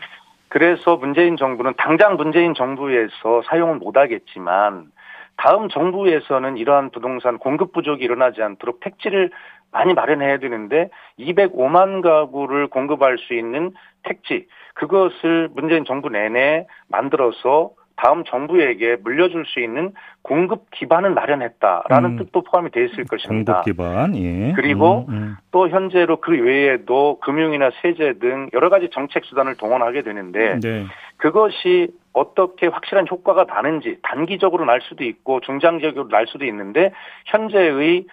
그래서 0.50 0.98
문재인 0.98 1.38
정부는 1.38 1.74
당장 1.78 2.16
문재인 2.18 2.54
정부에서 2.54 3.42
사용을 3.48 3.78
못 3.78 3.98
하겠지만 3.98 4.92
다음 5.42 5.70
정부에서는 5.70 6.58
이러한 6.58 6.92
부동산 6.92 7.40
공급 7.40 7.72
부족이 7.72 8.04
일어나지 8.04 8.44
않도록 8.44 8.80
택지를 8.80 9.32
많이 9.72 9.96
마련해야 9.96 10.38
되는데 10.38 10.92
205만 11.18 12.04
가구를 12.04 12.68
공급할 12.68 13.18
수 13.18 13.34
있는 13.34 13.72
택지 14.04 14.48
그것을 14.76 15.50
문재인 15.56 15.84
정부 15.84 16.10
내내 16.10 16.68
만들어서 16.90 17.72
다음 18.02 18.24
정부에게 18.24 18.98
물려줄 19.04 19.46
수 19.46 19.60
있는 19.60 19.94
공급 20.24 20.72
기반을 20.72 21.12
마련했다라는 21.12 22.10
음. 22.10 22.18
뜻도 22.18 22.42
포함이 22.42 22.72
되어 22.72 22.86
있을 22.86 23.06
것입니다. 23.06 23.62
공급 23.62 23.66
기반. 23.66 24.18
예. 24.18 24.54
그리고 24.56 25.06
음, 25.10 25.14
음. 25.14 25.38
또 25.52 25.70
현재로 25.70 26.20
그 26.20 26.32
외에도 26.32 27.20
금융이나 27.20 27.70
세제 27.84 28.14
등 28.14 28.50
여러 28.54 28.70
가지 28.70 28.90
정책 28.92 29.24
수단을 29.26 29.56
동원하게 29.56 30.02
되는데 30.02 30.60
네. 30.60 30.86
그것이 31.18 31.90
어떻게 32.12 32.66
확실한 32.66 33.06
효과가 33.08 33.44
나는지 33.44 33.98
단기적으로 34.02 34.66
날 34.66 34.82
수도 34.82 35.04
있고 35.04 35.40
중장기적으로 35.42 36.08
날 36.08 36.26
수도 36.26 36.46
있는데 36.46 36.92
현재의 37.26 38.06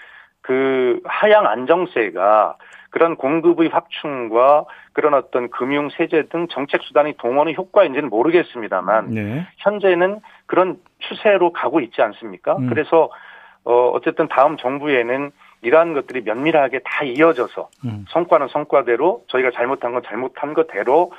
그 0.42 1.00
하향 1.04 1.46
안정세가 1.46 2.56
그런 2.90 3.16
공급의 3.16 3.68
확충과 3.68 4.64
그런 4.92 5.14
어떤 5.14 5.50
금융 5.50 5.90
세제 5.90 6.22
등 6.28 6.46
정책 6.48 6.82
수단이 6.82 7.14
동원의 7.18 7.54
효과인지는 7.54 8.08
모르겠습니다만 8.08 9.10
네. 9.10 9.46
현재는 9.58 10.20
그런 10.46 10.78
추세로 11.00 11.52
가고 11.52 11.80
있지 11.80 12.00
않습니까? 12.02 12.56
음. 12.56 12.68
그래서 12.68 13.10
어 13.64 13.90
어쨌든 13.90 14.28
다음 14.28 14.56
정부에는 14.56 15.30
이러한 15.62 15.92
것들이 15.92 16.22
면밀하게 16.22 16.80
다 16.84 17.04
이어져서 17.04 17.68
음. 17.84 18.04
성과는 18.10 18.48
성과대로 18.48 19.24
저희가 19.28 19.50
잘못한 19.50 19.92
건 19.92 20.02
잘못한 20.04 20.54
것대로 20.54 21.12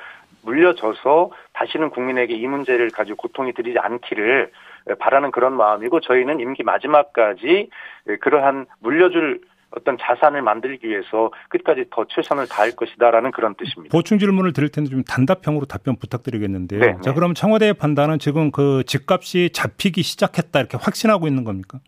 물려져서 0.43 1.31
다시는 1.53 1.89
국민에게 1.89 2.33
이 2.33 2.47
문제를 2.47 2.89
가지고 2.91 3.17
고통이 3.17 3.53
들이지 3.53 3.77
않기를 3.77 4.51
바라는 4.99 5.31
그런 5.31 5.53
마음이고 5.53 5.99
저희는 5.99 6.39
임기 6.39 6.63
마지막까지 6.63 7.69
그러한 8.21 8.65
물려줄 8.79 9.41
어떤 9.71 9.97
자산을 9.99 10.41
만들기 10.41 10.87
위해서 10.87 11.31
끝까지 11.49 11.85
더 11.91 12.05
최선을 12.09 12.47
다할 12.47 12.71
것이다라는 12.75 13.31
그런 13.31 13.55
뜻입니다. 13.55 13.91
보충 13.91 14.17
질문을 14.17 14.53
드릴 14.53 14.69
텐데 14.69 14.89
좀 14.89 15.03
단답형으로 15.03 15.65
답변 15.65 15.95
부탁드리겠는데요. 15.95 16.79
네, 16.79 16.93
자, 17.01 17.11
네. 17.11 17.13
그럼 17.13 17.33
청와대의 17.33 17.75
판단은 17.75 18.19
지금 18.19 18.51
그 18.51 18.83
집값이 18.85 19.51
잡히기 19.53 20.01
시작했다 20.01 20.59
이렇게 20.59 20.77
확신하고 20.77 21.27
있는 21.27 21.43
겁니까? 21.43 21.79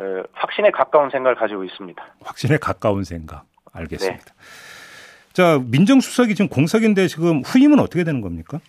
에, 0.00 0.22
확신에 0.32 0.70
가까운 0.70 1.10
생각을 1.10 1.36
가지고 1.36 1.64
있습니다. 1.64 2.02
확신에 2.22 2.58
가까운 2.58 3.04
생각. 3.04 3.44
알겠습니다. 3.72 4.24
네. 4.24 5.32
자, 5.32 5.60
민정수석이 5.70 6.34
지금 6.34 6.48
공석인데 6.48 7.06
지금 7.06 7.42
후임은 7.42 7.78
어떻게 7.78 8.04
되는 8.04 8.20
겁니까? 8.20 8.60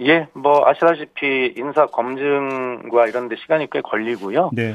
예, 0.00 0.28
뭐 0.34 0.68
아시다시피 0.68 1.54
인사 1.56 1.86
검증과 1.86 3.06
이런 3.06 3.28
데 3.28 3.36
시간이 3.36 3.68
꽤 3.70 3.80
걸리고요. 3.80 4.50
네. 4.52 4.74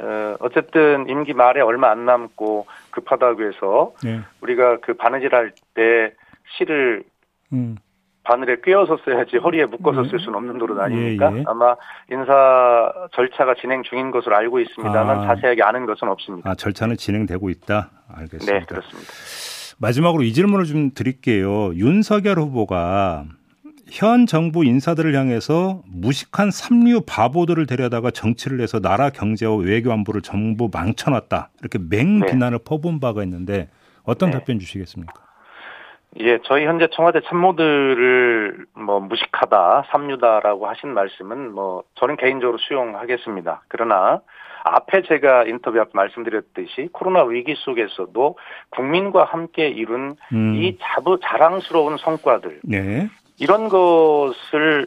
어, 0.00 0.36
어쨌든 0.40 1.08
임기 1.08 1.34
말에 1.34 1.60
얼마 1.60 1.90
안 1.90 2.04
남고 2.04 2.66
급하다고 2.90 3.42
해서 3.42 3.92
네. 4.04 4.20
우리가 4.40 4.78
그 4.80 4.94
바느질 4.94 5.34
할 5.34 5.52
때 5.74 6.12
실을 6.56 7.02
음. 7.52 7.76
바늘에 8.24 8.56
꿰어서 8.62 8.98
써야지 9.04 9.38
허리에 9.38 9.64
묶어서 9.66 10.04
쓸 10.04 10.18
수는 10.18 10.34
없는 10.36 10.58
노릇 10.58 10.78
아닙니까? 10.78 11.30
예, 11.32 11.38
예. 11.38 11.44
아마 11.46 11.74
인사 12.10 12.92
절차가 13.12 13.54
진행 13.54 13.82
중인 13.84 14.10
것으로 14.10 14.36
알고 14.36 14.60
있습니다만 14.60 15.20
아. 15.20 15.26
자세하게 15.34 15.62
아는 15.62 15.86
것은 15.86 16.08
없습니다. 16.08 16.50
아, 16.50 16.54
절차는 16.54 16.96
진행되고 16.96 17.48
있다. 17.48 17.90
알겠습니다. 18.14 18.52
네, 18.52 18.64
그렇습니다. 18.66 19.10
마지막으로 19.78 20.22
이 20.24 20.32
질문을 20.32 20.66
좀 20.66 20.90
드릴게요. 20.94 21.74
윤석열 21.74 22.38
후보가 22.38 23.24
현 23.90 24.26
정부 24.26 24.64
인사들을 24.64 25.14
향해서 25.14 25.82
무식한 25.86 26.50
삼류 26.50 27.02
바보들을 27.06 27.66
데려다가 27.66 28.10
정치를 28.10 28.60
해서 28.60 28.80
나라 28.80 29.10
경제와 29.10 29.56
외교 29.56 29.92
안보를 29.92 30.20
전부 30.20 30.68
망쳐놨다. 30.72 31.50
이렇게 31.60 31.78
맹 31.78 32.20
네. 32.20 32.26
비난을 32.26 32.58
퍼부은 32.64 33.00
바가 33.00 33.22
있는데 33.24 33.68
어떤 34.04 34.30
네. 34.30 34.38
답변 34.38 34.58
주시겠습니까? 34.58 35.12
예, 36.20 36.38
저희 36.44 36.66
현재 36.66 36.88
청와대 36.92 37.20
참모들을 37.26 38.66
뭐 38.74 39.00
무식하다, 39.00 39.84
삼류다라고 39.90 40.66
하신 40.66 40.90
말씀은 40.90 41.52
뭐 41.52 41.84
저는 41.96 42.16
개인적으로 42.16 42.58
수용하겠습니다. 42.58 43.62
그러나 43.68 44.20
앞에 44.64 45.02
제가 45.02 45.44
인터뷰 45.44 45.80
앞 45.80 45.90
말씀드렸듯이 45.92 46.88
코로나 46.92 47.22
위기 47.24 47.54
속에서도 47.56 48.38
국민과 48.70 49.24
함께 49.24 49.68
이룬 49.68 50.16
음. 50.32 50.54
이 50.56 50.76
자부 50.80 51.20
자랑스러운 51.22 51.96
성과들 51.98 52.60
네. 52.64 53.08
이런 53.38 53.68
것을 53.68 54.86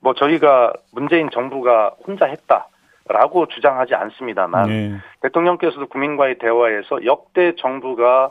뭐 0.00 0.14
저희가 0.14 0.72
문재인 0.92 1.30
정부가 1.30 1.92
혼자 2.06 2.26
했다라고 2.26 3.46
주장하지 3.46 3.94
않습니다만 3.94 4.68
네. 4.68 4.96
대통령께서도 5.20 5.86
국민과의 5.86 6.38
대화에서 6.38 7.04
역대 7.04 7.54
정부가 7.56 8.30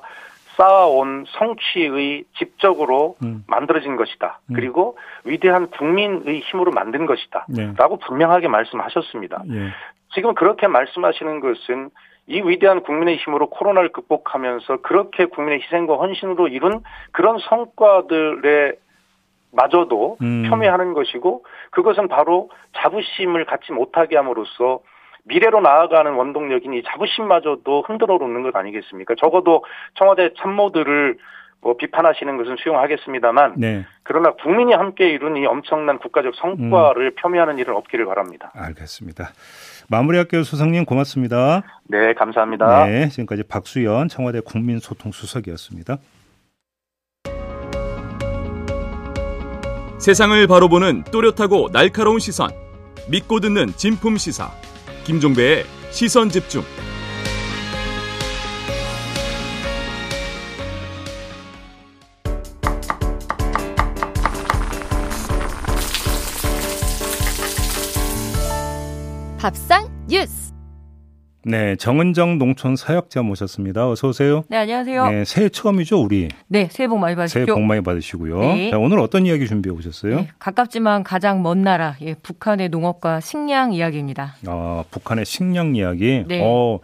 쌓아온 0.57 1.25
성취의 1.29 2.25
집적으로 2.37 3.15
음. 3.23 3.43
만들어진 3.47 3.95
것이다. 3.95 4.39
음. 4.49 4.53
그리고 4.53 4.97
위대한 5.23 5.69
국민의 5.69 6.41
힘으로 6.41 6.71
만든 6.71 7.05
것이다. 7.05 7.45
네. 7.49 7.73
라고 7.77 7.97
분명하게 7.97 8.49
말씀하셨습니다. 8.49 9.43
네. 9.45 9.69
지금 10.13 10.33
그렇게 10.33 10.67
말씀하시는 10.67 11.39
것은 11.39 11.89
이 12.27 12.41
위대한 12.41 12.81
국민의 12.81 13.17
힘으로 13.17 13.49
코로나를 13.49 13.91
극복하면서 13.91 14.81
그렇게 14.81 15.25
국민의 15.25 15.61
희생과 15.61 15.95
헌신으로 15.95 16.49
이룬 16.49 16.81
그런 17.11 17.39
성과들의 17.39 18.73
마저도 19.51 20.17
음. 20.21 20.49
폄훼하는 20.49 20.93
것이고 20.93 21.43
그것은 21.71 22.07
바로 22.07 22.49
자부심을 22.77 23.45
갖지 23.45 23.71
못하게 23.71 24.17
함으로써 24.17 24.79
미래로 25.23 25.61
나아가는 25.61 26.11
원동력인 26.13 26.73
이 26.73 26.83
자부심마저도 26.83 27.83
흔들어 27.85 28.17
놓는 28.17 28.43
것 28.43 28.55
아니겠습니까? 28.55 29.15
적어도 29.19 29.63
청와대 29.95 30.31
참모들을 30.37 31.17
뭐 31.61 31.77
비판하시는 31.77 32.37
것은 32.37 32.55
수용하겠습니다만 32.57 33.53
네. 33.57 33.85
그러나 34.01 34.31
국민이 34.31 34.73
함께 34.73 35.09
이룬 35.09 35.37
이 35.37 35.45
엄청난 35.45 35.99
국가적 35.99 36.33
성과를 36.35 37.11
음. 37.11 37.15
폄훼하는 37.15 37.59
일은 37.59 37.75
없기를 37.75 38.05
바랍니다. 38.05 38.51
알겠습니다. 38.55 39.29
마무리할게요, 39.87 40.41
소장님 40.41 40.85
고맙습니다. 40.85 41.61
네, 41.83 42.13
감사합니다. 42.13 42.85
네, 42.85 43.09
지금까지 43.09 43.43
박수연 43.43 44.07
청와대 44.07 44.39
국민소통수석이었습니다. 44.39 45.97
세상을 50.01 50.47
바로 50.47 50.67
보는 50.67 51.03
또렷하고 51.11 51.69
날카로운 51.71 52.17
시선, 52.19 52.49
믿고 53.07 53.39
듣는 53.39 53.71
진품 53.77 54.17
시사, 54.17 54.51
김종배의 55.03 55.63
시선 55.91 56.27
집중. 56.27 56.63
네, 71.43 71.75
정은정 71.75 72.37
농촌 72.37 72.75
사역자 72.75 73.23
모셨습니다. 73.23 73.89
어서 73.89 74.09
오세요. 74.09 74.43
네, 74.47 74.57
안녕하세요. 74.57 75.09
네, 75.09 75.25
새해 75.25 75.49
처음이죠, 75.49 75.99
우리. 75.99 76.29
네, 76.47 76.67
새해 76.69 76.87
복 76.87 76.99
많이 76.99 77.15
받으십시오. 77.15 77.45
새해 77.45 77.55
복 77.55 77.63
많이 77.63 77.81
받으시고요. 77.81 78.39
네. 78.39 78.69
자, 78.69 78.77
오늘 78.77 78.99
어떤 78.99 79.25
이야기 79.25 79.47
준비해 79.47 79.75
오셨어요? 79.75 80.17
네, 80.17 80.27
가깝지만 80.37 81.03
가장 81.03 81.41
먼 81.41 81.63
나라, 81.63 81.95
예, 82.01 82.13
북한의 82.13 82.69
농업과 82.69 83.21
식량 83.21 83.73
이야기입니다. 83.73 84.35
아, 84.45 84.83
북한의 84.91 85.25
식량 85.25 85.75
이야기. 85.75 86.23
네. 86.27 86.41
어, 86.43 86.79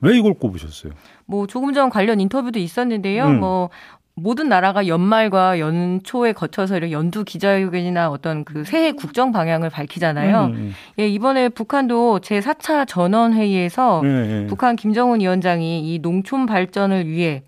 왜 0.00 0.18
이걸 0.18 0.34
꼽으셨어요? 0.34 0.92
뭐 1.24 1.46
조금 1.46 1.72
전 1.72 1.88
관련 1.88 2.20
인터뷰도 2.20 2.58
있었는데요. 2.58 3.26
음. 3.26 3.40
뭐 3.40 3.70
모든 4.18 4.48
나라가 4.48 4.86
연말과 4.86 5.58
연초에 5.58 6.32
거쳐서 6.32 6.78
이런 6.78 6.90
연두 6.90 7.24
기자회견이나 7.24 8.10
어떤 8.10 8.44
그 8.44 8.64
새해 8.64 8.92
국정 8.92 9.30
방향을 9.30 9.68
밝히잖아요. 9.68 10.46
음. 10.46 10.52
음. 10.54 10.74
예, 10.98 11.06
이번에 11.06 11.50
북한도 11.50 12.20
제 12.20 12.40
4차 12.40 12.88
전원회의에서 12.88 14.00
음. 14.00 14.46
북한 14.48 14.74
김정은 14.74 15.20
위원장이 15.20 15.94
이 15.94 15.98
농촌 15.98 16.46
발전을 16.46 17.06
위해 17.06 17.42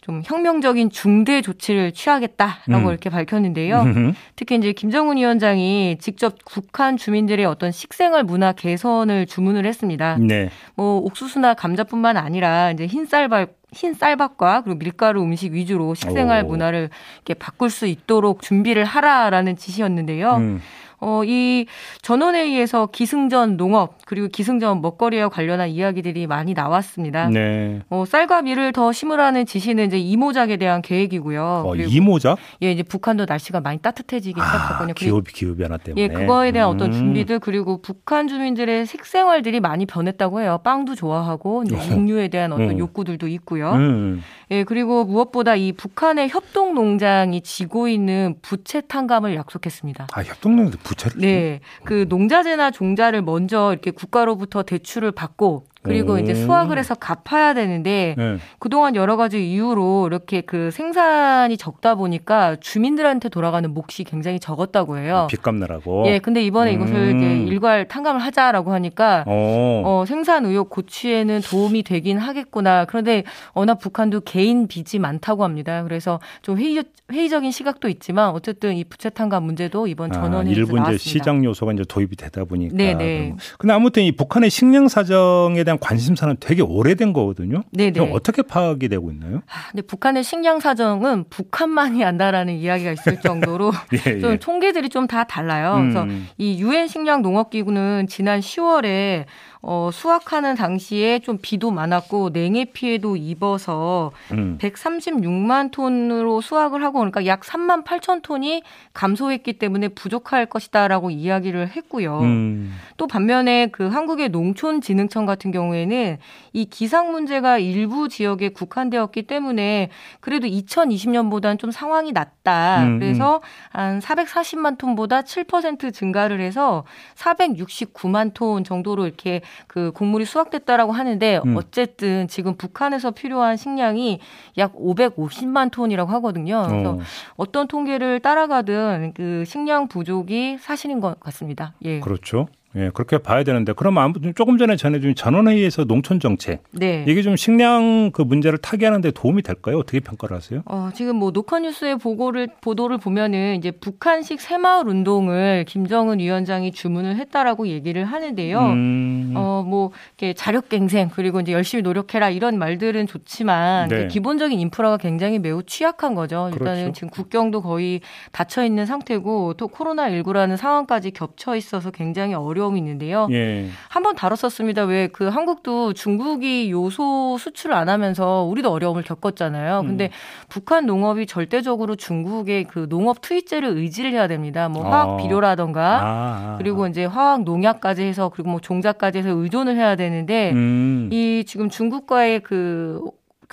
좀 0.00 0.22
혁명적인 0.24 0.90
중대 0.90 1.42
조치를 1.42 1.92
취하겠다라고 1.92 2.86
음. 2.86 2.88
이렇게 2.88 3.10
밝혔는데요. 3.10 3.82
음흠. 3.82 4.12
특히 4.36 4.56
이제 4.56 4.72
김정은 4.72 5.18
위원장이 5.18 5.98
직접 5.98 6.36
북한 6.50 6.96
주민들의 6.96 7.44
어떤 7.44 7.70
식생활 7.70 8.24
문화 8.24 8.52
개선을 8.52 9.26
주문을 9.26 9.66
했습니다. 9.66 10.16
네. 10.20 10.48
뭐 10.74 10.98
옥수수나 11.00 11.54
감자뿐만 11.54 12.16
아니라 12.16 12.70
이제 12.70 12.86
흰쌀밥 12.86 13.63
흰 13.74 13.94
쌀밥과 13.94 14.62
그리고 14.62 14.78
밀가루 14.78 15.22
음식 15.22 15.52
위주로 15.52 15.94
식생활 15.94 16.44
오. 16.44 16.48
문화를 16.48 16.90
이렇게 17.16 17.34
바꿀 17.34 17.70
수 17.70 17.86
있도록 17.86 18.42
준비를 18.42 18.84
하라라는 18.84 19.56
지시였는데요. 19.56 20.36
음. 20.36 20.60
어, 21.00 21.22
이 21.24 21.66
전원회의에서 22.02 22.86
기승전 22.86 23.56
농업 23.56 23.98
그리고 24.06 24.28
기승전 24.28 24.80
먹거리와 24.80 25.28
관련한 25.28 25.68
이야기들이 25.68 26.26
많이 26.26 26.54
나왔습니다. 26.54 27.28
네. 27.28 27.80
어, 27.90 28.04
쌀과 28.06 28.42
밀을 28.42 28.72
더 28.72 28.92
심으라는 28.92 29.46
지시는 29.46 29.86
이제 29.86 29.98
이모작에 29.98 30.56
대한 30.56 30.82
계획이고요. 30.82 31.64
어, 31.66 31.74
이모작? 31.76 32.38
예, 32.62 32.72
이제 32.72 32.82
북한도 32.82 33.26
날씨가 33.28 33.60
많이 33.60 33.78
따뜻해지기 33.78 34.40
아, 34.40 34.44
시작했거든요. 34.44 34.94
기후 34.94 35.22
기후 35.22 35.56
변화 35.56 35.76
때문에. 35.76 36.02
예, 36.02 36.08
그거에 36.08 36.52
대한 36.52 36.70
음. 36.70 36.74
어떤 36.74 36.92
준비들 36.92 37.38
그리고 37.40 37.80
북한 37.80 38.28
주민들의 38.28 38.86
식생활들이 38.86 39.60
많이 39.60 39.86
변했다고 39.86 40.40
해요. 40.40 40.60
빵도 40.64 40.94
좋아하고 40.94 41.64
이제 41.64 41.76
육류에 41.90 42.28
대한 42.28 42.52
어떤 42.52 42.70
음. 42.70 42.78
욕구들도 42.78 43.28
있고요. 43.28 43.72
음. 43.72 44.22
예, 44.50 44.64
그리고 44.64 45.04
무엇보다 45.04 45.56
이 45.56 45.72
북한의 45.72 46.28
협동 46.28 46.74
농장이 46.74 47.40
지고 47.42 47.88
있는 47.88 48.36
부채 48.42 48.80
탕감을 48.80 49.34
약속했습니다. 49.34 50.08
아, 50.12 50.22
협동 50.22 50.56
농장 50.56 50.80
부채를? 50.84 51.20
네. 51.20 51.60
그 51.84 52.06
농자재나 52.08 52.70
종자를 52.70 53.22
먼저 53.22 53.72
이렇게 53.72 53.90
국가로부터 53.90 54.62
대출을 54.62 55.10
받고 55.10 55.66
그리고 55.84 56.14
오. 56.14 56.18
이제 56.18 56.34
수확을 56.34 56.78
해서 56.78 56.94
갚아야 56.94 57.52
되는데 57.52 58.14
네. 58.16 58.38
그동안 58.58 58.96
여러 58.96 59.16
가지 59.16 59.52
이유로 59.52 60.06
이렇게 60.06 60.40
그 60.40 60.70
생산이 60.70 61.56
적다 61.58 61.94
보니까 61.94 62.56
주민들한테 62.56 63.28
돌아가는 63.28 63.72
몫이 63.72 64.02
굉장히 64.02 64.40
적었다고 64.40 64.98
해요. 64.98 65.16
아, 65.18 65.26
빚 65.26 65.42
갚느라고. 65.42 66.04
예, 66.06 66.18
근데 66.18 66.42
이번에 66.42 66.74
음. 66.74 66.80
이것을 66.80 67.16
이제 67.16 67.52
일괄 67.52 67.86
탕감을 67.86 68.20
하자라고 68.22 68.72
하니까 68.72 69.24
어, 69.26 70.04
생산 70.08 70.46
의혹 70.46 70.70
고취에는 70.70 71.42
도움이 71.42 71.82
되긴 71.82 72.16
하겠구나. 72.18 72.86
그런데 72.86 73.24
워낙 73.52 73.74
북한도 73.74 74.22
개인 74.22 74.66
빚이 74.66 74.98
많다고 74.98 75.44
합니다. 75.44 75.82
그래서 75.84 76.18
좀 76.40 76.58
회의, 76.58 76.82
회의적인 77.12 77.50
시각도 77.50 77.88
있지만 77.90 78.30
어쨌든 78.30 78.74
이 78.74 78.84
부채 78.84 79.10
탕감 79.10 79.42
문제도 79.44 79.86
이번 79.86 80.10
아, 80.10 80.14
전원에서 80.14 80.50
아, 80.50 80.58
일부 80.58 80.76
나왔습니다. 80.76 80.92
이제 80.92 81.10
시장 81.10 81.44
요소가 81.44 81.74
이제 81.74 81.84
도입이 81.86 82.16
되다 82.16 82.44
보니까. 82.44 82.74
네 82.74 82.94
네. 82.94 83.34
근데 83.58 83.74
아무튼 83.74 84.02
이 84.02 84.12
북한의 84.12 84.48
식량 84.48 84.88
사정에 84.88 85.62
대한 85.62 85.73
관심사는 85.78 86.36
되게 86.40 86.62
오래된 86.62 87.12
거거든요. 87.12 87.62
네네. 87.72 88.00
어떻게 88.12 88.42
파악이 88.42 88.88
되고 88.88 89.10
있나요? 89.12 89.42
아, 89.46 89.70
근데 89.70 89.82
북한의 89.82 90.24
식량 90.24 90.60
사정은 90.60 91.24
북한만이 91.30 92.04
안다라는 92.04 92.54
이야기가 92.54 92.92
있을 92.92 93.20
정도로 93.20 93.72
예, 94.06 94.18
좀 94.20 94.32
예. 94.32 94.36
통계들이 94.38 94.88
좀 94.88 95.04
다 95.06 95.24
달라요. 95.24 95.74
음. 95.76 95.92
그래서 95.92 96.06
이 96.38 96.60
유엔 96.62 96.88
식량 96.88 97.20
농업 97.20 97.50
기구는 97.50 98.06
지난 98.08 98.40
10월에 98.40 99.26
어, 99.66 99.88
수확하는 99.90 100.56
당시에 100.56 101.20
좀 101.20 101.38
비도 101.40 101.70
많았고 101.70 102.30
냉해 102.34 102.66
피해도 102.74 103.16
입어서 103.16 104.12
음. 104.32 104.58
136만 104.60 105.70
톤으로 105.70 106.42
수확을 106.42 106.84
하고 106.84 106.98
그러니까 106.98 107.24
약 107.24 107.40
3만 107.40 107.82
8천 107.82 108.20
톤이 108.22 108.62
감소했기 108.92 109.54
때문에 109.54 109.88
부족할 109.88 110.46
것이다라고 110.46 111.10
이야기를 111.10 111.68
했고요. 111.68 112.20
음. 112.20 112.74
또 112.98 113.06
반면에 113.06 113.68
그 113.72 113.88
한국의 113.88 114.28
농촌진흥청 114.28 115.24
같은 115.24 115.50
경우에는 115.50 116.18
이 116.52 116.64
기상 116.66 117.10
문제가 117.10 117.56
일부 117.58 118.10
지역에 118.10 118.50
국한되었기 118.50 119.22
때문에 119.22 119.88
그래도 120.20 120.46
2020년보다는 120.46 121.58
좀 121.58 121.70
상황이 121.70 122.12
낫다. 122.12 122.82
음, 122.82 122.98
그래서 122.98 123.36
음. 123.36 123.40
한 123.70 124.00
440만 124.00 124.76
톤보다 124.76 125.22
7% 125.22 125.94
증가를 125.94 126.42
해서 126.42 126.84
469만 127.16 128.34
톤 128.34 128.62
정도로 128.62 129.06
이렇게 129.06 129.40
그 129.66 129.92
곡물이 129.92 130.24
수확됐다라고 130.24 130.92
하는데 130.92 131.40
음. 131.44 131.56
어쨌든 131.56 132.28
지금 132.28 132.56
북한에서 132.56 133.10
필요한 133.12 133.56
식량이 133.56 134.20
약 134.58 134.74
550만 134.74 135.70
톤이라고 135.70 136.10
하거든요. 136.12 136.66
그래서 136.68 136.90
어. 136.92 136.98
어떤 137.36 137.68
통계를 137.68 138.20
따라가든 138.20 139.12
그 139.14 139.44
식량 139.46 139.88
부족이 139.88 140.58
사실인 140.58 141.00
것 141.00 141.18
같습니다. 141.20 141.74
예. 141.84 142.00
그렇죠. 142.00 142.48
예, 142.76 142.90
그렇게 142.92 143.18
봐야 143.18 143.44
되는데 143.44 143.72
그럼 143.72 143.98
아무튼 143.98 144.34
조금 144.34 144.58
전에 144.58 144.74
전해준 144.74 145.14
전원회의에서 145.14 145.84
농촌 145.84 146.18
정책 146.18 146.64
네. 146.72 147.04
이게 147.06 147.22
좀 147.22 147.36
식량 147.36 148.10
그 148.12 148.22
문제를 148.22 148.58
타개하는데 148.58 149.12
도움이 149.12 149.42
될까요? 149.42 149.78
어떻게 149.78 150.00
평가를 150.00 150.36
하세요? 150.36 150.62
어, 150.64 150.90
지금 150.92 151.16
뭐 151.16 151.30
노컷뉴스의 151.30 151.98
보고를 151.98 152.48
보도를 152.60 152.98
보면은 152.98 153.56
이제 153.56 153.70
북한식 153.70 154.40
새마을 154.40 154.88
운동을 154.88 155.64
김정은 155.68 156.18
위원장이 156.18 156.72
주문을 156.72 157.16
했다라고 157.16 157.68
얘기를 157.68 158.04
하는데요. 158.04 158.58
음. 158.58 159.34
어, 159.36 159.64
뭐 159.64 159.92
이렇게 160.18 160.34
자력갱생 160.34 161.10
그리고 161.14 161.40
이제 161.40 161.52
열심히 161.52 161.82
노력해라 161.82 162.30
이런 162.30 162.58
말들은 162.58 163.06
좋지만 163.06 163.88
네. 163.88 164.08
기본적인 164.08 164.58
인프라가 164.58 164.96
굉장히 164.96 165.38
매우 165.38 165.62
취약한 165.62 166.16
거죠. 166.16 166.50
일단은 166.52 166.82
그렇죠. 166.82 166.92
지금 166.92 167.10
국경도 167.10 167.62
거의 167.62 168.00
닫혀 168.32 168.64
있는 168.64 168.84
상태고 168.84 169.54
또 169.54 169.68
코로나 169.68 170.08
19라는 170.08 170.56
상황까지 170.56 171.12
겹쳐 171.12 171.54
있어서 171.54 171.92
굉장히 171.92 172.34
어려. 172.34 172.63
어려움이 172.64 172.78
있는데요. 172.78 173.28
예. 173.30 173.68
한번 173.88 174.16
다뤘었습니다. 174.16 174.84
왜 174.84 175.04
그 175.14 175.28
한국도 175.28 175.92
중국이 175.92 176.70
요소 176.70 177.36
수출을 177.38 177.74
안 177.74 177.88
하면서 177.88 178.42
우리도 178.42 178.70
어려움을 178.70 179.02
겪었잖아요. 179.02 179.80
음. 179.80 179.86
근데 179.86 180.06
음. 180.06 180.10
북한 180.48 180.86
농업이 180.86 181.26
절대적으로 181.26 181.94
중국의 181.94 182.64
그 182.64 182.88
농업 182.88 183.20
투입제를 183.20 183.68
의지를 183.76 184.12
해야 184.12 184.26
됩니다. 184.26 184.68
뭐 184.68 184.84
화학 184.88 185.10
어. 185.10 185.16
비료라던가 185.18 185.82
아, 185.82 186.04
아, 186.04 186.54
그리고 186.58 186.86
이제 186.86 187.04
화학 187.04 187.44
농약까지 187.44 188.02
해서 188.02 188.28
그리고 188.28 188.50
뭐 188.50 188.60
종자까지 188.60 189.18
해서 189.18 189.30
의존을 189.30 189.76
해야 189.76 189.94
되는데 189.96 190.52
음. 190.52 191.08
이 191.12 191.44
지금 191.46 191.68
중국과의 191.68 192.40
그 192.40 193.00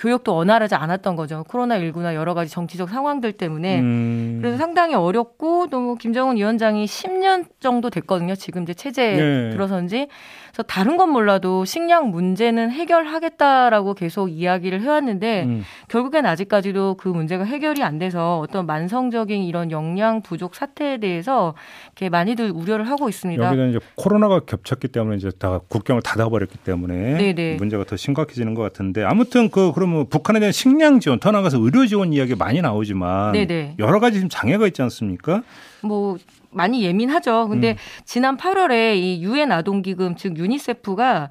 교역도 0.02 0.34
원활하지 0.34 0.74
않았던 0.74 1.14
거죠. 1.14 1.44
코로나19나 1.48 2.14
여러 2.14 2.34
가지 2.34 2.50
정치적 2.50 2.88
상황들 2.88 3.32
때문에. 3.32 3.80
음. 3.80 4.38
그래서 4.40 4.58
상당히 4.58 4.96
어렵고 4.96 5.68
또뭐 5.68 5.94
김정은 5.94 6.36
위원장이 6.36 6.86
10년 6.86 7.46
정도 7.60 7.88
됐거든요. 7.88 8.34
지금 8.34 8.64
이제 8.64 8.74
체제 8.74 9.12
네. 9.12 9.50
들어선지. 9.50 10.08
그래서 10.52 10.62
다른 10.64 10.96
건 10.96 11.10
몰라도 11.10 11.64
식량 11.64 12.10
문제는 12.10 12.72
해결하겠다라고 12.72 13.94
계속 13.94 14.28
이야기를 14.28 14.82
해왔는데 14.82 15.44
음. 15.44 15.62
결국엔 15.88 16.26
아직까지도 16.26 16.96
그 16.98 17.08
문제가 17.08 17.44
해결이 17.44 17.82
안 17.82 17.98
돼서 17.98 18.40
어떤 18.40 18.66
만성적인 18.66 19.44
이런 19.44 19.70
영양 19.70 20.20
부족 20.20 20.54
사태에 20.56 20.98
대해서 20.98 21.54
이렇게 21.86 22.10
많이들 22.10 22.50
우려를 22.50 22.88
하고 22.90 23.08
있습니다. 23.08 23.42
여기는 23.46 23.70
이제 23.70 23.78
코로나가 23.94 24.40
겹쳤기 24.40 24.88
때문에 24.88 25.16
이제 25.16 25.30
다 25.38 25.60
국경을 25.68 26.02
닫아버렸기 26.02 26.58
때문에 26.58 27.16
네네. 27.16 27.56
문제가 27.56 27.84
더 27.84 27.96
심각해지는 27.96 28.54
것 28.54 28.62
같은데 28.62 29.04
아무튼 29.04 29.48
그 29.48 29.72
그러 29.72 29.86
면 29.92 30.08
북한에 30.08 30.40
대한 30.40 30.52
식량 30.52 31.00
지원 31.00 31.20
더 31.20 31.30
나가서 31.30 31.58
의료 31.58 31.86
지원 31.86 32.12
이야기 32.12 32.34
많이 32.34 32.60
나오지만 32.60 33.32
네네. 33.32 33.76
여러 33.78 34.00
가지 34.00 34.16
지금 34.16 34.28
장애가 34.28 34.66
있지 34.68 34.82
않습니까? 34.82 35.42
뭐 35.82 36.16
많이 36.50 36.82
예민하죠. 36.84 37.48
근데 37.48 37.72
음. 37.72 37.76
지난 38.04 38.36
8월에 38.36 38.96
이 38.96 39.22
유엔 39.22 39.52
아동기금 39.52 40.16
즉 40.16 40.38
유니세프가 40.38 41.30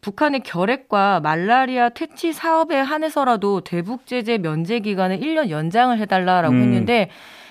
북한의 0.00 0.40
결핵과 0.40 1.20
말라리아 1.20 1.90
퇴치 1.90 2.32
사업에 2.32 2.76
한해서라도 2.76 3.60
대북 3.60 4.06
제재 4.06 4.38
면제 4.38 4.80
기간을 4.80 5.20
1년 5.20 5.50
연장을 5.50 5.98
해달라라고 5.98 6.54
음. 6.54 6.62
했는데 6.62 7.10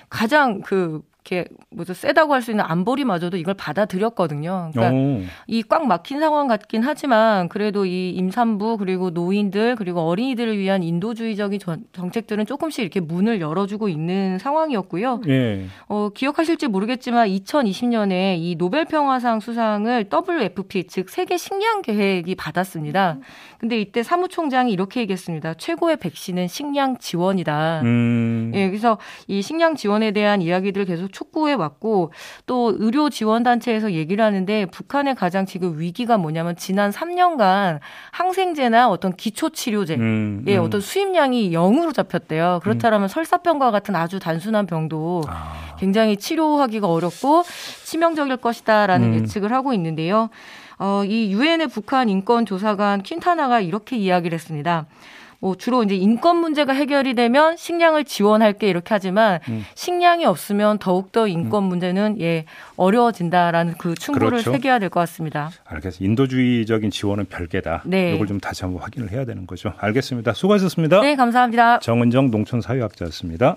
가장 0.09 0.61
그 0.61 1.01
이렇게 1.29 1.47
뭐죠 1.69 1.93
세다고 1.93 2.33
할 2.33 2.39
수 2.41 2.51
있는 2.51 2.63
안보리마저도 2.65 3.35
이걸 3.37 3.53
받아들였거든요. 3.53 4.71
그러니까 4.73 4.95
이 5.47 5.61
꽉 5.69 5.85
막힌 5.85 6.19
상황 6.19 6.47
같긴 6.47 6.81
하지만 6.83 7.49
그래도 7.49 7.85
이 7.85 8.11
임산부 8.11 8.77
그리고 8.77 9.09
노인들 9.11 9.75
그리고 9.75 9.99
어린이들을 10.01 10.57
위한 10.57 10.81
인도주의적인 10.83 11.59
정책들은 11.93 12.45
조금씩 12.45 12.81
이렇게 12.81 12.99
문을 13.01 13.41
열어주고 13.41 13.89
있는 13.89 14.39
상황이었고요. 14.39 15.21
예. 15.27 15.65
어, 15.87 16.09
기억하실지 16.15 16.67
모르겠지만 16.67 17.27
2020년에 17.27 18.37
이 18.39 18.55
노벨 18.57 18.85
평화상 18.85 19.39
수상을 19.41 20.09
WFP 20.11 20.87
즉 20.87 21.09
세계 21.09 21.37
식량 21.37 21.81
계획이 21.81 22.35
받았습니다. 22.35 23.17
근데 23.59 23.79
이때 23.79 24.01
사무총장이 24.03 24.71
이렇게 24.71 25.01
얘기했습니다. 25.01 25.55
최고의 25.55 25.97
백신은 25.97 26.47
식량 26.47 26.97
지원이다. 26.97 27.81
음. 27.83 28.51
예, 28.55 28.69
그래서 28.69 28.97
이 29.27 29.41
식량 29.41 29.75
지원에 29.75 30.11
대한 30.11 30.41
이야기들을 30.41 30.85
계속 30.85 31.11
촉구해 31.19 31.53
왔고 31.53 32.11
또 32.45 32.73
의료 32.77 33.09
지원 33.09 33.43
단체에서 33.43 33.91
얘기를 33.91 34.23
하는데 34.23 34.65
북한의 34.67 35.15
가장 35.15 35.45
지금 35.45 35.79
위기가 35.79 36.17
뭐냐면 36.17 36.55
지난 36.55 36.91
3년간 36.91 37.79
항생제나 38.11 38.89
어떤 38.89 39.15
기초 39.15 39.49
치료제 39.49 39.95
음, 39.95 40.43
예, 40.47 40.57
음. 40.57 40.63
어떤 40.63 40.79
수입량이 40.79 41.51
0으로 41.51 41.93
잡혔대요. 41.93 42.61
그렇다면 42.63 43.03
음. 43.03 43.07
설사병과 43.07 43.71
같은 43.71 43.95
아주 43.95 44.19
단순한 44.19 44.65
병도 44.65 45.23
아. 45.27 45.75
굉장히 45.77 46.17
치료하기가 46.17 46.87
어렵고 46.87 47.43
치명적일 47.83 48.37
것이다라는 48.37 49.09
음. 49.09 49.13
예측을 49.15 49.51
하고 49.51 49.73
있는데요. 49.73 50.29
어, 50.77 51.03
이 51.05 51.33
유엔의 51.33 51.67
북한 51.67 52.07
인권 52.07 52.45
조사관 52.45 53.03
퀸타나가 53.03 53.59
이렇게 53.59 53.97
이야기를 53.97 54.33
했습니다. 54.35 54.85
뭐 55.39 55.55
주로 55.55 55.83
이제 55.83 55.95
인권 55.95 56.37
문제가 56.37 56.73
해결이 56.73 57.13
되면 57.15 57.55
식량을 57.55 58.03
지원할게 58.03 58.67
이렇게 58.67 58.87
하지만 58.89 59.39
음. 59.47 59.65
식량이 59.75 60.25
없으면 60.25 60.79
더욱더 60.79 61.27
인권 61.27 61.63
음. 61.63 61.69
문제는 61.69 62.19
예 62.19 62.45
어려워진다라는 62.75 63.75
그 63.77 63.95
충고를 63.95 64.29
그렇죠. 64.29 64.51
새겨야 64.51 64.79
될 64.79 64.89
것 64.89 64.99
같습니다. 65.01 65.51
알겠습니다. 65.65 66.03
인도주의적인 66.11 66.91
지원은 66.91 67.25
별개다. 67.25 67.83
네. 67.85 68.15
이걸 68.15 68.27
좀 68.27 68.39
다시 68.39 68.63
한번 68.63 68.81
확인을 68.81 69.11
해야 69.11 69.23
되는 69.23 69.45
거죠. 69.47 69.73
알겠습니다. 69.77 70.33
수고하셨습니다. 70.33 71.01
네, 71.01 71.15
감사합니다. 71.15 71.79
정은정 71.79 72.31
농촌사회학자였습니다. 72.31 73.55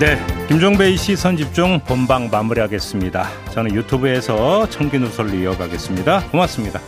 네, 0.00 0.16
김종배의 0.48 0.96
시선 0.96 1.36
집중 1.36 1.78
본방 1.86 2.28
마무리하겠습니다. 2.30 3.28
저는 3.52 3.74
유튜브에서 3.74 4.68
청기 4.68 4.98
누설로 4.98 5.34
이어가겠습니다. 5.34 6.30
고맙습니다. 6.30 6.80